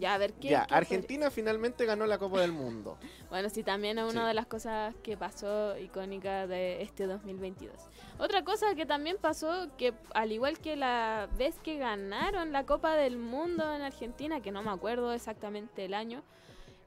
Ya, 0.00 0.14
a 0.14 0.18
ver 0.18 0.32
qué. 0.34 0.48
ya, 0.48 0.66
qué 0.66 0.74
Argentina 0.74 1.30
finalmente 1.30 1.84
ganó 1.84 2.06
la 2.06 2.18
Copa 2.18 2.40
del 2.40 2.52
Mundo. 2.52 2.98
Bueno, 3.30 3.48
sí, 3.48 3.62
también 3.62 3.96
es 3.98 4.04
una 4.10 4.22
Sí. 4.22 4.26
de 4.28 4.34
las 4.34 4.46
cosas 4.46 4.94
que 5.04 5.16
pasó 5.16 5.78
icónica 5.78 6.46
de 6.48 6.82
este 6.82 7.06
2022. 7.06 7.72
Otra 8.18 8.42
cosa 8.42 8.74
que 8.74 8.86
también 8.86 9.18
pasó, 9.20 9.68
que 9.78 9.94
al 10.14 10.32
igual 10.32 10.58
que 10.58 10.74
la 10.74 11.28
vez 11.38 11.56
que 11.62 11.78
ganaron 11.78 12.50
la 12.52 12.66
Copa 12.66 12.96
del 12.96 13.18
Mundo 13.18 13.72
en 13.72 13.82
Argentina, 13.82 14.40
que 14.40 14.50
no 14.50 14.62
me 14.62 14.70
acuerdo 14.70 15.12
exactamente 15.12 15.84
el 15.84 15.94
año, 15.94 16.22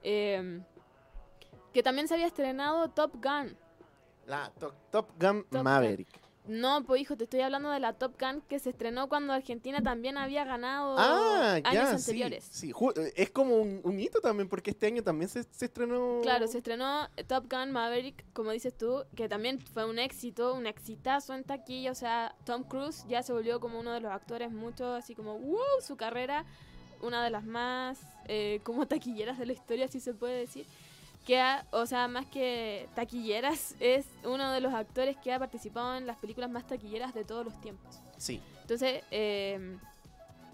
eh, 0.03 0.59
que 1.73 1.81
también 1.81 2.07
se 2.07 2.13
había 2.15 2.27
estrenado 2.27 2.89
Top 2.89 3.13
Gun. 3.23 3.55
La 4.27 4.51
Top, 4.59 4.73
Top 4.91 5.09
Gun 5.19 5.45
Gun. 5.49 5.63
Maverick. 5.63 6.09
No, 6.45 6.83
pues 6.83 7.01
hijo, 7.01 7.15
te 7.15 7.23
estoy 7.23 7.39
hablando 7.39 7.69
de 7.69 7.79
la 7.79 7.93
Top 7.93 8.19
Gun 8.19 8.41
que 8.49 8.59
se 8.59 8.71
estrenó 8.71 9.07
cuando 9.07 9.31
Argentina 9.31 9.81
también 9.81 10.17
había 10.17 10.43
ganado 10.43 10.95
Ah, 10.99 11.53
años 11.63 11.73
ya, 11.73 11.89
anteriores. 11.91 12.43
sí. 12.51 12.73
sí. 12.73 13.11
Es 13.15 13.29
como 13.29 13.55
un, 13.57 13.79
un 13.83 13.97
hito 13.97 14.19
también, 14.19 14.49
porque 14.49 14.71
este 14.71 14.87
año 14.87 15.01
también 15.01 15.29
se, 15.29 15.43
se 15.43 15.65
estrenó... 15.65 16.19
Claro, 16.21 16.47
se 16.47 16.57
estrenó 16.57 17.07
Top 17.27 17.45
Gun 17.49 17.71
Maverick, 17.71 18.25
como 18.33 18.51
dices 18.51 18.77
tú, 18.77 19.05
que 19.15 19.29
también 19.29 19.59
fue 19.59 19.85
un 19.89 19.99
éxito, 19.99 20.53
un 20.53 20.67
exitazo 20.67 21.33
en 21.33 21.45
taquilla. 21.45 21.91
O 21.91 21.95
sea, 21.95 22.35
Tom 22.45 22.63
Cruise 22.63 23.05
ya 23.07 23.23
se 23.23 23.31
volvió 23.31 23.61
como 23.61 23.79
uno 23.79 23.93
de 23.93 24.01
los 24.01 24.11
actores 24.11 24.51
mucho, 24.51 24.93
así 24.95 25.15
como, 25.15 25.39
wow, 25.39 25.59
su 25.81 25.95
carrera, 25.95 26.43
una 27.01 27.23
de 27.23 27.29
las 27.29 27.45
más 27.45 27.99
eh, 28.27 28.59
como 28.63 28.85
taquilleras 28.87 29.39
de 29.39 29.45
la 29.45 29.53
historia, 29.53 29.87
si 29.87 30.01
se 30.01 30.13
puede 30.13 30.39
decir. 30.39 30.65
Que 31.25 31.39
ha- 31.39 31.65
o 31.71 31.85
sea, 31.85 32.07
más 32.07 32.25
que 32.25 32.87
taquilleras, 32.95 33.75
es 33.79 34.05
uno 34.25 34.51
de 34.51 34.59
los 34.59 34.73
actores 34.73 35.15
que 35.17 35.31
ha 35.31 35.39
participado 35.39 35.95
en 35.95 36.05
las 36.05 36.17
películas 36.17 36.49
más 36.49 36.67
taquilleras 36.67 37.13
de 37.13 37.23
todos 37.23 37.45
los 37.45 37.59
tiempos. 37.61 37.99
Sí. 38.17 38.41
Entonces, 38.61 39.03
eh, 39.11 39.77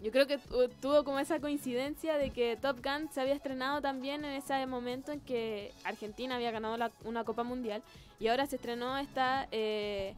yo 0.01 0.11
creo 0.11 0.27
que 0.27 0.37
tu- 0.37 0.69
tuvo 0.79 1.03
como 1.03 1.19
esa 1.19 1.39
coincidencia 1.39 2.17
de 2.17 2.29
que 2.29 2.55
Top 2.55 2.77
Gun 2.83 3.09
se 3.11 3.19
había 3.19 3.33
estrenado 3.33 3.81
también 3.81 4.23
en 4.25 4.31
ese 4.31 4.65
momento 4.67 5.11
en 5.11 5.19
que 5.21 5.73
Argentina 5.83 6.35
había 6.35 6.51
ganado 6.51 6.77
la- 6.77 6.91
una 7.03 7.23
Copa 7.23 7.43
Mundial 7.43 7.81
y 8.19 8.27
ahora 8.27 8.45
se 8.45 8.55
estrenó 8.57 8.97
esta 8.97 9.47
eh, 9.51 10.13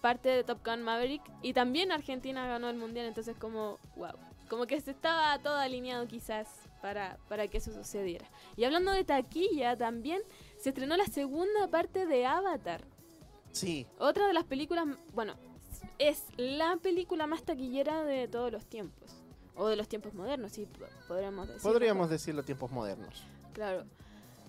parte 0.00 0.28
de 0.28 0.42
Top 0.44 0.58
Gun 0.66 0.82
Maverick 0.82 1.22
y 1.42 1.52
también 1.52 1.92
Argentina 1.92 2.46
ganó 2.46 2.68
el 2.68 2.76
Mundial, 2.76 3.06
entonces 3.06 3.36
como, 3.38 3.78
wow, 3.96 4.10
como 4.50 4.66
que 4.66 4.80
se 4.80 4.90
estaba 4.90 5.38
todo 5.38 5.56
alineado 5.56 6.06
quizás 6.08 6.48
para, 6.82 7.16
para 7.28 7.48
que 7.48 7.58
eso 7.58 7.72
sucediera. 7.72 8.26
Y 8.56 8.64
hablando 8.64 8.90
de 8.90 9.04
taquilla, 9.04 9.76
también 9.76 10.20
se 10.58 10.70
estrenó 10.70 10.96
la 10.96 11.06
segunda 11.06 11.68
parte 11.68 12.04
de 12.06 12.26
Avatar. 12.26 12.84
Sí. 13.52 13.86
Otra 13.98 14.26
de 14.26 14.32
las 14.34 14.44
películas, 14.44 14.86
bueno, 15.14 15.34
es 15.98 16.24
la 16.36 16.76
película 16.82 17.26
más 17.26 17.42
taquillera 17.44 18.02
de 18.04 18.28
todos 18.28 18.50
los 18.52 18.66
tiempos. 18.66 19.14
O 19.54 19.68
de 19.68 19.76
los 19.76 19.86
tiempos 19.88 20.14
modernos, 20.14 20.52
sí, 20.52 20.66
po- 20.66 20.86
podríamos 21.08 21.46
decir. 21.48 21.62
Podríamos 21.62 22.10
decirlo 22.10 22.42
tiempos 22.42 22.70
modernos. 22.70 23.22
Claro. 23.52 23.84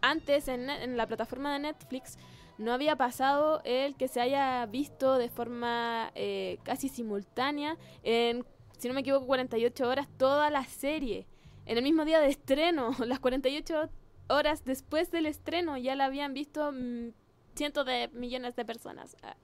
antes 0.00 0.46
en, 0.48 0.68
en 0.70 0.96
la 0.96 1.06
plataforma 1.06 1.52
de 1.54 1.58
Netflix 1.60 2.16
no 2.58 2.72
había 2.72 2.96
pasado 2.96 3.60
el 3.64 3.96
que 3.96 4.08
se 4.08 4.20
haya 4.20 4.66
visto 4.66 5.16
de 5.16 5.28
forma 5.28 6.10
eh, 6.14 6.58
casi 6.64 6.88
simultánea 6.88 7.76
en, 8.02 8.44
si 8.78 8.88
no 8.88 8.94
me 8.94 9.00
equivoco, 9.00 9.26
48 9.26 9.88
horas 9.88 10.08
toda 10.18 10.50
la 10.50 10.64
serie. 10.64 11.26
En 11.66 11.76
el 11.76 11.84
mismo 11.84 12.04
día 12.04 12.20
de 12.20 12.28
estreno, 12.28 12.90
las 13.06 13.20
48 13.20 13.88
horas 14.28 14.64
después 14.64 15.10
del 15.10 15.26
estreno 15.26 15.76
ya 15.76 15.94
la 15.94 16.06
habían 16.06 16.34
visto 16.34 16.72
mm, 16.72 17.12
cientos 17.54 17.86
de 17.86 18.08
millones 18.12 18.56
de 18.56 18.64
personas. 18.64 19.16
Ah, 19.22 19.36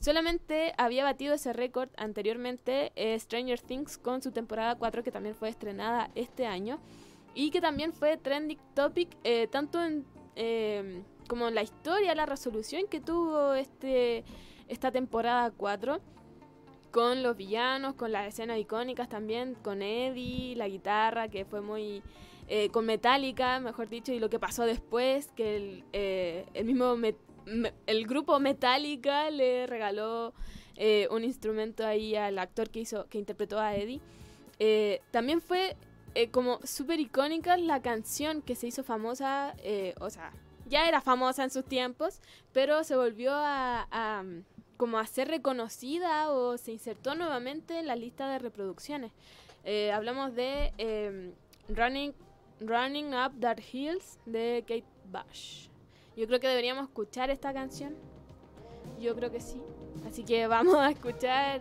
Solamente 0.00 0.72
había 0.78 1.04
batido 1.04 1.34
ese 1.34 1.52
récord 1.52 1.90
anteriormente 1.98 2.90
eh, 2.96 3.18
Stranger 3.20 3.60
Things 3.60 3.98
con 3.98 4.22
su 4.22 4.32
temporada 4.32 4.74
4 4.76 5.02
que 5.02 5.12
también 5.12 5.34
fue 5.34 5.50
estrenada 5.50 6.10
este 6.14 6.46
año 6.46 6.80
y 7.34 7.50
que 7.50 7.60
también 7.60 7.92
fue 7.92 8.16
trending 8.16 8.58
topic 8.74 9.14
eh, 9.24 9.46
tanto 9.48 9.82
en 9.82 10.06
eh, 10.36 11.02
como 11.30 11.48
la 11.48 11.62
historia, 11.62 12.12
la 12.16 12.26
resolución 12.26 12.88
que 12.90 13.00
tuvo 13.00 13.54
este 13.54 14.24
esta 14.66 14.90
temporada 14.90 15.52
4 15.56 16.00
con 16.90 17.22
los 17.22 17.36
villanos, 17.36 17.94
con 17.94 18.10
las 18.10 18.26
escenas 18.26 18.58
icónicas 18.58 19.08
también, 19.08 19.54
con 19.54 19.80
Eddie, 19.80 20.56
la 20.56 20.66
guitarra 20.66 21.28
que 21.28 21.44
fue 21.44 21.60
muy 21.60 22.02
eh, 22.48 22.68
con 22.70 22.84
Metallica, 22.84 23.60
mejor 23.60 23.88
dicho, 23.88 24.12
y 24.12 24.18
lo 24.18 24.28
que 24.28 24.40
pasó 24.40 24.64
después, 24.64 25.30
que 25.36 25.56
el, 25.56 25.84
eh, 25.92 26.46
mismo 26.64 26.96
el 27.86 28.06
grupo 28.08 28.40
Metallica 28.40 29.30
le 29.30 29.68
regaló 29.68 30.34
eh, 30.74 31.06
un 31.12 31.22
instrumento 31.22 31.86
ahí 31.86 32.16
al 32.16 32.40
actor 32.40 32.70
que 32.70 32.80
hizo, 32.80 33.06
que 33.06 33.18
interpretó 33.18 33.60
a 33.60 33.76
Eddie. 33.76 34.00
También 35.12 35.40
fue 35.40 35.76
como 36.32 36.58
súper 36.64 36.98
icónica 36.98 37.56
la 37.56 37.80
canción 37.82 38.42
que 38.42 38.56
se 38.56 38.66
hizo 38.66 38.82
famosa, 38.82 39.54
o 40.00 40.10
sea, 40.10 40.32
ya 40.70 40.88
era 40.88 41.00
famosa 41.02 41.44
en 41.44 41.50
sus 41.50 41.64
tiempos, 41.64 42.20
pero 42.52 42.82
se 42.84 42.96
volvió 42.96 43.32
a, 43.34 44.24
como 44.76 44.98
a 44.98 45.06
ser 45.06 45.28
reconocida 45.28 46.30
o 46.30 46.56
se 46.56 46.72
insertó 46.72 47.14
nuevamente 47.14 47.78
en 47.78 47.86
la 47.86 47.96
lista 47.96 48.30
de 48.30 48.38
reproducciones. 48.38 49.12
Eh, 49.64 49.92
hablamos 49.92 50.34
de 50.34 50.72
eh, 50.78 51.34
Running, 51.68 52.14
Running 52.60 53.14
Up 53.14 53.38
That 53.40 53.58
Hills 53.72 54.18
de 54.24 54.64
Kate 54.66 54.86
Bush. 55.04 55.68
Yo 56.16 56.26
creo 56.26 56.40
que 56.40 56.48
deberíamos 56.48 56.84
escuchar 56.84 57.28
esta 57.30 57.52
canción. 57.52 57.94
Yo 58.98 59.14
creo 59.14 59.30
que 59.30 59.40
sí. 59.40 59.60
Así 60.06 60.24
que 60.24 60.46
vamos 60.48 60.76
a 60.76 60.90
escuchar 60.90 61.60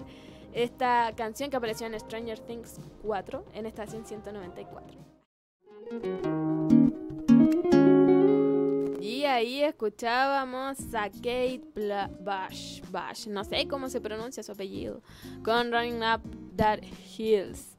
esta 0.54 1.14
canción 1.16 1.50
que 1.50 1.58
apareció 1.58 1.88
en 1.88 2.00
Stranger 2.00 2.40
Things 2.40 2.80
4 3.02 3.46
en 3.54 3.66
estación 3.66 4.06
194. 4.06 4.98
Y 9.02 9.24
ahí 9.26 9.64
escuchábamos 9.64 10.78
a 10.94 11.10
Kate 11.10 11.62
Bla- 11.76 12.10
Bush, 12.20 12.82
Bush, 12.92 13.28
no 13.28 13.44
sé 13.44 13.68
cómo 13.68 13.90
se 13.90 14.02
pronuncia 14.02 14.44
su 14.44 14.52
apellido, 14.52 15.02
con 15.44 15.72
Running 15.72 16.02
Up 16.04 16.22
That 16.58 16.80
Hills. 17.18 17.78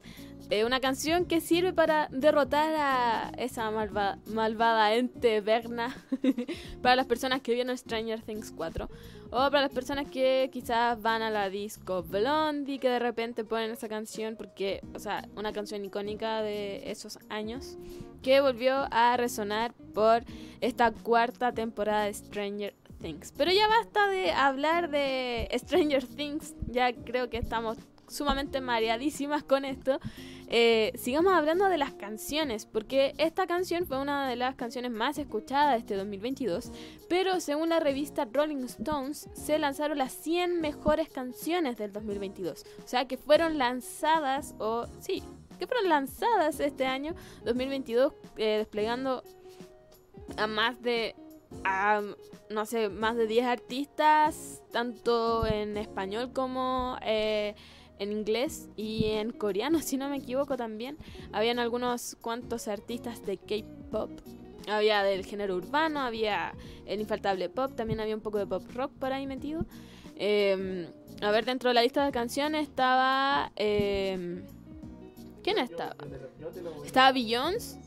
Una 0.65 0.81
canción 0.81 1.25
que 1.25 1.39
sirve 1.39 1.71
para 1.71 2.09
derrotar 2.11 2.73
a 2.75 3.31
esa 3.37 3.71
malva- 3.71 4.17
malvada 4.25 4.93
ente 4.95 5.39
Verna 5.39 5.95
para 6.81 6.97
las 6.97 7.05
personas 7.05 7.41
que 7.41 7.53
vieron 7.53 7.77
Stranger 7.77 8.21
Things 8.21 8.51
4 8.51 8.89
o 9.31 9.37
para 9.37 9.61
las 9.61 9.71
personas 9.71 10.09
que 10.09 10.49
quizás 10.51 11.01
van 11.01 11.21
a 11.21 11.29
la 11.29 11.49
disco 11.49 12.03
Blondie 12.03 12.79
que 12.79 12.89
de 12.89 12.99
repente 12.99 13.45
ponen 13.45 13.71
esa 13.71 13.87
canción 13.87 14.35
porque, 14.35 14.81
o 14.93 14.99
sea, 14.99 15.25
una 15.37 15.53
canción 15.53 15.85
icónica 15.85 16.41
de 16.41 16.91
esos 16.91 17.17
años 17.29 17.77
que 18.21 18.41
volvió 18.41 18.87
a 18.91 19.15
resonar 19.15 19.73
por 19.93 20.23
esta 20.59 20.91
cuarta 20.91 21.53
temporada 21.53 22.03
de 22.05 22.13
Stranger 22.13 22.75
Things. 22.99 23.31
Pero 23.37 23.51
ya 23.51 23.67
basta 23.67 24.05
de 24.07 24.31
hablar 24.31 24.89
de 24.89 25.49
Stranger 25.57 26.05
Things, 26.05 26.53
ya 26.67 26.93
creo 26.93 27.29
que 27.29 27.37
estamos 27.37 27.77
sumamente 28.11 28.61
mareadísimas 28.61 29.43
con 29.43 29.65
esto, 29.65 29.99
eh, 30.47 30.91
sigamos 30.95 31.33
hablando 31.33 31.69
de 31.69 31.77
las 31.77 31.93
canciones, 31.93 32.65
porque 32.65 33.13
esta 33.17 33.47
canción 33.47 33.85
fue 33.85 34.01
una 34.01 34.27
de 34.27 34.35
las 34.35 34.55
canciones 34.55 34.91
más 34.91 35.17
escuchadas 35.17 35.71
de 35.73 35.77
este 35.79 35.95
2022, 35.95 36.71
pero 37.07 37.39
según 37.39 37.69
la 37.69 37.79
revista 37.79 38.27
Rolling 38.31 38.65
Stones, 38.65 39.29
se 39.33 39.57
lanzaron 39.59 39.97
las 39.97 40.11
100 40.11 40.59
mejores 40.59 41.07
canciones 41.09 41.77
del 41.77 41.93
2022. 41.93 42.65
O 42.83 42.87
sea, 42.87 43.07
que 43.07 43.17
fueron 43.17 43.57
lanzadas, 43.57 44.55
o 44.59 44.87
sí, 44.99 45.23
que 45.57 45.67
fueron 45.67 45.87
lanzadas 45.87 46.59
este 46.59 46.85
año 46.85 47.15
2022, 47.45 48.13
eh, 48.35 48.57
desplegando 48.57 49.23
a 50.35 50.47
más 50.47 50.81
de 50.81 51.15
a, 51.63 52.01
no 52.49 52.65
sé, 52.65 52.89
más 52.89 53.15
de 53.15 53.27
10 53.27 53.45
artistas, 53.45 54.61
tanto 54.71 55.45
en 55.45 55.77
español 55.77 56.31
como 56.33 56.97
eh, 57.03 57.55
en 58.01 58.11
inglés 58.11 58.67
y 58.75 59.05
en 59.05 59.31
coreano, 59.31 59.79
si 59.81 59.95
no 59.95 60.09
me 60.09 60.17
equivoco 60.17 60.57
también. 60.57 60.97
Habían 61.31 61.59
algunos 61.59 62.17
cuantos 62.19 62.67
artistas 62.67 63.23
de 63.25 63.37
K-pop. 63.37 64.09
Había 64.67 65.03
del 65.03 65.25
género 65.25 65.55
urbano, 65.55 66.01
había 66.01 66.53
el 66.85 66.99
infaltable 66.99 67.49
pop, 67.49 67.73
también 67.75 67.99
había 67.99 68.15
un 68.15 68.21
poco 68.21 68.37
de 68.37 68.47
pop 68.47 68.63
rock 68.73 68.91
por 68.99 69.13
ahí 69.13 69.25
metido. 69.25 69.65
Em, 70.15 70.87
a 71.21 71.31
ver, 71.31 71.45
dentro 71.45 71.69
de 71.69 71.73
la 71.75 71.83
lista 71.83 72.05
de 72.05 72.11
canciones 72.11 72.67
estaba... 72.67 73.51
Em, 73.55 74.43
¿Quién 75.43 75.57
estaba? 75.57 75.95
Estaba 76.85 77.11
Beyoncé. 77.11 77.79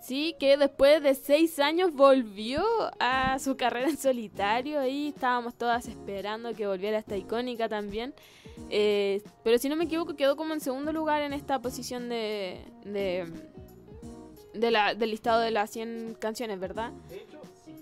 Sí, 0.00 0.36
que 0.38 0.56
después 0.56 1.02
de 1.02 1.14
seis 1.14 1.58
años 1.58 1.92
volvió 1.92 2.62
a 3.00 3.38
su 3.38 3.56
carrera 3.56 3.88
en 3.88 3.98
solitario 3.98 4.86
y 4.86 5.08
estábamos 5.08 5.54
todas 5.54 5.88
esperando 5.88 6.54
que 6.54 6.66
volviera 6.66 6.98
esta 6.98 7.16
icónica 7.16 7.68
también. 7.68 8.14
Eh, 8.70 9.22
pero 9.42 9.58
si 9.58 9.68
no 9.68 9.76
me 9.76 9.84
equivoco, 9.84 10.14
quedó 10.14 10.36
como 10.36 10.54
en 10.54 10.60
segundo 10.60 10.92
lugar 10.92 11.22
en 11.22 11.32
esta 11.32 11.60
posición 11.60 12.08
de, 12.08 12.60
de, 12.84 14.70
la, 14.70 14.94
del 14.94 15.10
listado 15.10 15.40
de 15.40 15.50
las 15.50 15.70
100 15.70 16.16
canciones, 16.18 16.60
¿verdad? 16.60 16.92
De 17.08 17.16
hecho, 17.16 17.40
sí. 17.64 17.74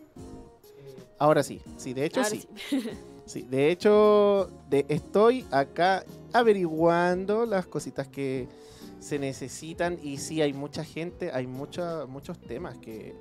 Ahora 1.19 1.43
sí, 1.43 1.61
sí, 1.77 1.93
de 1.93 2.07
hecho 2.07 2.25
sí. 2.25 2.49
sí. 3.27 3.43
de 3.43 3.71
hecho, 3.71 4.51
de, 4.69 4.87
estoy 4.89 5.47
acá 5.51 6.05
averiguando 6.33 7.47
las 7.47 7.67
cositas 7.67 8.09
que 8.09 8.49
se 8.99 9.19
necesitan 9.19 9.99
y 10.03 10.19
sí 10.19 10.43
hay 10.43 10.53
mucha 10.53 10.85
gente, 10.85 11.31
hay 11.33 11.47
mucha, 11.47 12.07
muchos 12.07 12.39
temas 12.41 12.79
que 12.79 13.15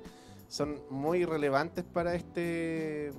son 0.48 0.80
muy 0.90 1.24
relevantes 1.24 1.84
para 1.84 2.14
este 2.14 3.12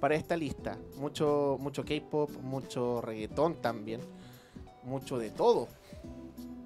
para 0.00 0.16
esta 0.16 0.36
lista. 0.36 0.76
Mucho 0.96 1.56
mucho 1.60 1.84
K-pop, 1.84 2.30
mucho 2.42 3.00
reggaetón 3.00 3.54
también, 3.60 4.00
mucho 4.82 5.18
de 5.18 5.30
todo. 5.30 5.68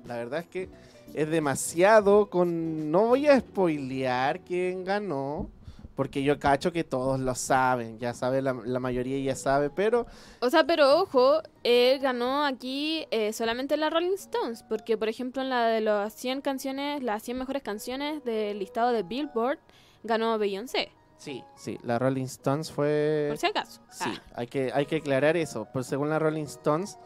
La 0.06 0.16
verdad 0.16 0.40
es 0.40 0.46
que 0.46 0.70
es 1.14 1.28
demasiado 1.28 2.30
con 2.30 2.90
no 2.90 3.08
voy 3.08 3.26
a 3.26 3.38
spoilear 3.40 4.40
quién 4.40 4.84
ganó, 4.84 5.50
porque 5.96 6.22
yo 6.22 6.38
cacho 6.38 6.72
que 6.72 6.84
todos 6.84 7.18
lo 7.18 7.34
saben, 7.34 7.98
ya 7.98 8.12
sabe, 8.12 8.42
la, 8.42 8.52
mayoría 8.52 9.18
ya 9.18 9.34
sabe, 9.34 9.70
pero... 9.70 10.06
O 10.40 10.50
sea, 10.50 10.64
pero 10.64 11.00
ojo, 11.00 11.40
él 11.64 11.98
ganó 12.00 12.44
aquí 12.44 13.06
eh, 13.10 13.32
solamente 13.32 13.78
la 13.78 13.88
Rolling 13.88 14.14
Stones, 14.14 14.62
porque 14.62 14.98
por 14.98 15.08
ejemplo 15.08 15.40
en 15.40 15.48
la 15.48 15.66
de 15.66 15.80
las 15.80 16.12
100 16.14 16.42
canciones, 16.42 17.02
las 17.02 17.22
100 17.22 17.38
mejores 17.38 17.62
canciones 17.62 18.22
del 18.24 18.58
listado 18.58 18.92
de 18.92 19.02
Billboard, 19.02 19.58
ganó 20.04 20.38
Beyoncé. 20.38 20.92
Sí, 21.16 21.42
sí, 21.56 21.78
la 21.82 21.98
Rolling 21.98 22.26
Stones 22.26 22.70
fue... 22.70 23.26
Por 23.30 23.38
si 23.38 23.46
acaso. 23.46 23.80
Sí, 23.90 24.04
ah. 24.06 24.22
hay, 24.34 24.46
que, 24.48 24.70
hay 24.74 24.84
que 24.84 24.96
aclarar 24.96 25.38
eso, 25.38 25.66
pues 25.72 25.86
según 25.86 26.10
la 26.10 26.18
Rolling 26.18 26.44
Stones 26.44 26.98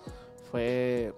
fue 0.50 1.14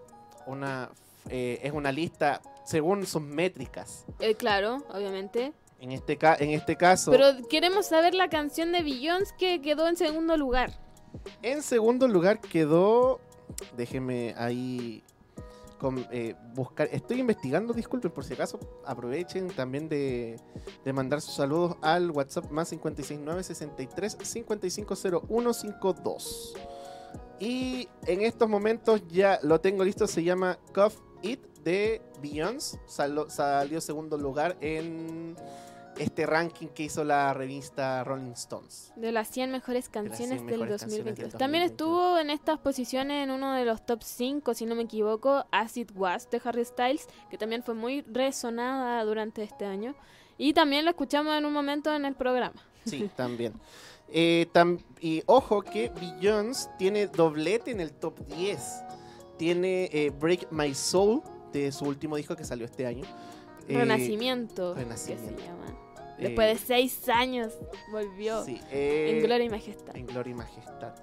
una... 0.46 0.90
Eh, 1.30 1.60
es 1.62 1.72
una 1.72 1.92
lista 1.92 2.42
según 2.64 3.06
sus 3.06 3.22
métricas. 3.22 4.04
Eh, 4.18 4.34
claro, 4.34 4.84
obviamente. 4.90 5.52
En 5.82 5.90
este, 5.90 6.16
en 6.38 6.50
este 6.50 6.76
caso. 6.76 7.10
Pero 7.10 7.26
queremos 7.50 7.86
saber 7.86 8.14
la 8.14 8.28
canción 8.28 8.70
de 8.70 8.84
Beyoncé 8.84 9.34
que 9.36 9.60
quedó 9.60 9.88
en 9.88 9.96
segundo 9.96 10.36
lugar. 10.36 10.70
En 11.42 11.60
segundo 11.60 12.06
lugar 12.06 12.40
quedó. 12.40 13.18
Déjeme 13.76 14.32
ahí 14.38 15.02
eh, 16.12 16.36
buscar. 16.54 16.88
Estoy 16.92 17.18
investigando, 17.18 17.74
disculpen 17.74 18.12
por 18.12 18.24
si 18.24 18.34
acaso. 18.34 18.60
Aprovechen 18.86 19.48
también 19.48 19.88
de, 19.88 20.38
mandar 20.94 21.20
sus 21.20 21.34
saludos 21.34 21.76
al 21.82 22.12
WhatsApp 22.12 22.48
más 22.52 22.70
569 22.70 23.42
63 23.42 24.18
550152. 24.22 26.54
Y 27.40 27.88
en 28.06 28.22
estos 28.22 28.48
momentos 28.48 29.02
ya 29.08 29.40
lo 29.42 29.60
tengo 29.60 29.82
listo. 29.82 30.06
Se 30.06 30.22
llama 30.22 30.60
Cough 30.72 30.94
It 31.22 31.40
de 31.64 32.00
Beyoncé. 32.20 32.78
salió 32.86 33.80
segundo 33.80 34.16
lugar 34.16 34.56
en 34.60 35.34
este 35.98 36.26
ranking 36.26 36.68
que 36.68 36.84
hizo 36.84 37.04
la 37.04 37.34
revista 37.34 38.02
Rolling 38.04 38.32
Stones. 38.32 38.92
De 38.96 39.12
las 39.12 39.28
100 39.28 39.50
mejores 39.50 39.88
canciones, 39.88 40.44
del, 40.46 40.68
2022. 40.68 41.34
También 41.34 41.64
estuvo 41.64 42.18
en 42.18 42.30
estas 42.30 42.58
posiciones 42.58 43.24
en 43.24 43.30
uno 43.30 43.54
de 43.54 43.64
los 43.64 43.84
top 43.84 44.02
5, 44.02 44.54
si 44.54 44.66
no 44.66 44.74
me 44.74 44.82
equivoco, 44.82 45.46
Acid 45.50 45.90
Was 45.94 46.30
de 46.30 46.40
Harry 46.44 46.64
Styles, 46.64 47.06
que 47.30 47.38
también 47.38 47.62
fue 47.62 47.74
muy 47.74 48.02
resonada 48.02 49.04
durante 49.04 49.42
este 49.42 49.64
año. 49.64 49.94
Y 50.38 50.54
también 50.54 50.84
lo 50.84 50.90
escuchamos 50.90 51.36
en 51.36 51.44
un 51.44 51.52
momento 51.52 51.94
en 51.94 52.04
el 52.04 52.14
programa. 52.14 52.62
Sí, 52.84 53.10
también. 53.16 53.52
Eh, 54.08 54.46
y 55.00 55.22
ojo 55.26 55.62
que 55.62 55.90
Beyoncé 55.90 56.68
tiene 56.78 57.06
doblete 57.06 57.70
en 57.70 57.80
el 57.80 57.92
top 57.92 58.18
10. 58.26 58.84
Tiene 59.38 59.88
eh, 59.92 60.10
Break 60.10 60.52
My 60.52 60.74
Soul 60.74 61.22
de 61.52 61.72
su 61.72 61.84
último 61.84 62.16
disco 62.16 62.36
que 62.36 62.44
salió 62.44 62.64
este 62.64 62.86
año. 62.86 63.04
Eh, 63.68 63.76
Renacimiento. 63.76 64.74
Renacimiento. 64.74 65.28
se 65.28 65.46
llama. 65.46 65.62
Después 66.18 66.60
de 66.60 66.66
seis 66.66 67.08
años 67.08 67.52
volvió 67.90 68.44
en 68.46 69.22
Gloria 69.22 69.46
y 69.46 69.48
Majestad. 69.48 69.96
En 69.96 70.06
Gloria 70.06 70.30
y 70.30 70.34
Majestad. 70.34 70.94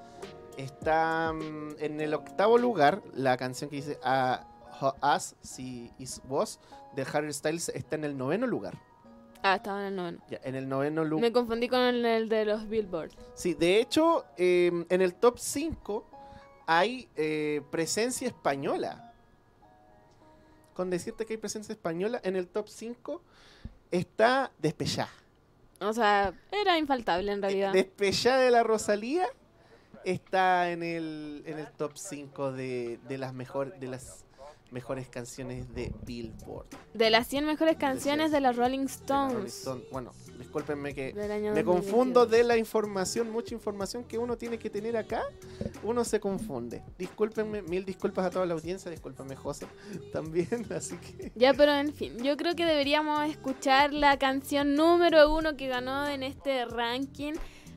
Está 0.57 1.33
mm, 1.33 1.75
en 1.79 2.01
el 2.01 2.13
octavo 2.13 2.57
lugar 2.57 3.01
la 3.13 3.37
canción 3.37 3.69
que 3.69 3.77
dice 3.77 3.99
a 4.03 4.47
ah, 4.81 5.15
Us, 5.15 5.35
si 5.41 5.91
Is 5.97 6.21
Was, 6.27 6.59
de 6.95 7.05
Harry 7.13 7.33
Styles, 7.33 7.69
está 7.69 7.95
en 7.95 8.03
el 8.05 8.17
noveno 8.17 8.47
lugar. 8.47 8.77
Ah, 9.41 9.55
estaba 9.55 9.81
en 9.81 9.87
el 9.87 9.95
noveno. 9.95 10.19
en 10.29 10.55
el 10.55 10.67
noveno 10.67 11.05
lugar. 11.05 11.21
Me 11.21 11.31
confundí 11.31 11.69
con 11.69 11.79
el, 11.79 12.27
de 12.27 12.45
los 12.45 12.67
Billboard. 12.67 13.11
Sí, 13.35 13.53
de 13.53 13.79
hecho, 13.79 14.25
em, 14.37 14.85
en 14.89 15.01
el 15.01 15.15
top 15.15 15.37
5 15.37 16.09
hay 16.67 17.09
eh, 17.15 17.61
presencia 17.71 18.27
española 18.27 19.08
con 20.79 20.89
decirte 20.89 21.25
que 21.25 21.33
hay 21.33 21.37
presencia 21.37 21.73
española 21.73 22.21
en 22.23 22.37
el 22.37 22.47
top 22.47 22.69
5 22.69 23.21
está 23.91 24.49
Despechá. 24.59 25.09
O 25.81 25.91
sea, 25.91 26.33
era 26.53 26.77
infaltable 26.77 27.33
en 27.33 27.41
realidad. 27.41 27.73
Despechá 27.73 28.37
de 28.37 28.49
la 28.49 28.63
Rosalía 28.63 29.27
está 30.05 30.71
en 30.71 30.81
el, 30.81 31.43
en 31.45 31.59
el 31.59 31.69
top 31.73 31.97
5 31.97 32.53
de, 32.53 32.97
de 33.09 33.17
las 33.17 33.33
mejores 33.33 33.77
de 33.77 33.87
las 33.87 34.23
mejores 34.71 35.08
canciones 35.08 35.73
de 35.73 35.91
Billboard. 36.05 36.67
De 36.93 37.10
las 37.10 37.27
100 37.27 37.45
mejores 37.45 37.77
canciones 37.77 38.32
de, 38.32 38.39
las 38.39 38.55
Rolling 38.55 38.86
Stones. 38.86 39.67
Bueno, 39.91 40.12
discúlpenme 40.38 40.93
que 40.93 41.13
me 41.53 41.63
confundo 41.63 42.25
de 42.25 42.43
la 42.43 42.58
información, 42.58 43.32
mucha 43.32 43.53
información 43.53 44.03
que 44.03 44.17
uno 44.17 44.38
tiene 44.38 44.58
que 44.58 44.69
tener 44.69 44.97
acá, 44.97 45.23
uno 45.84 46.03
se 46.03 46.19
confunde. 46.19 46.84
Discúlpenme, 46.97 47.62
mil 47.62 47.86
disculpas 47.86 48.25
a 48.25 48.29
toda 48.29 48.45
la 48.45 48.53
audiencia, 48.53 48.89
discúlpenme 48.89 49.36
José 49.36 49.67
también, 50.13 50.65
así 50.73 50.97
que... 50.97 51.32
Ya, 51.36 51.53
pero 51.53 51.73
en 51.73 51.93
fin, 51.93 52.17
yo 52.23 52.38
creo 52.38 52.55
que 52.55 52.65
deberíamos 52.65 53.29
escuchar 53.29 53.93
la 53.93 54.17
canción 54.17 54.75
número 54.75 55.34
uno 55.34 55.55
que 55.55 55.67
ganó 55.67 56.08
en 56.08 56.23
este 56.23 56.65
ranking 56.65 57.34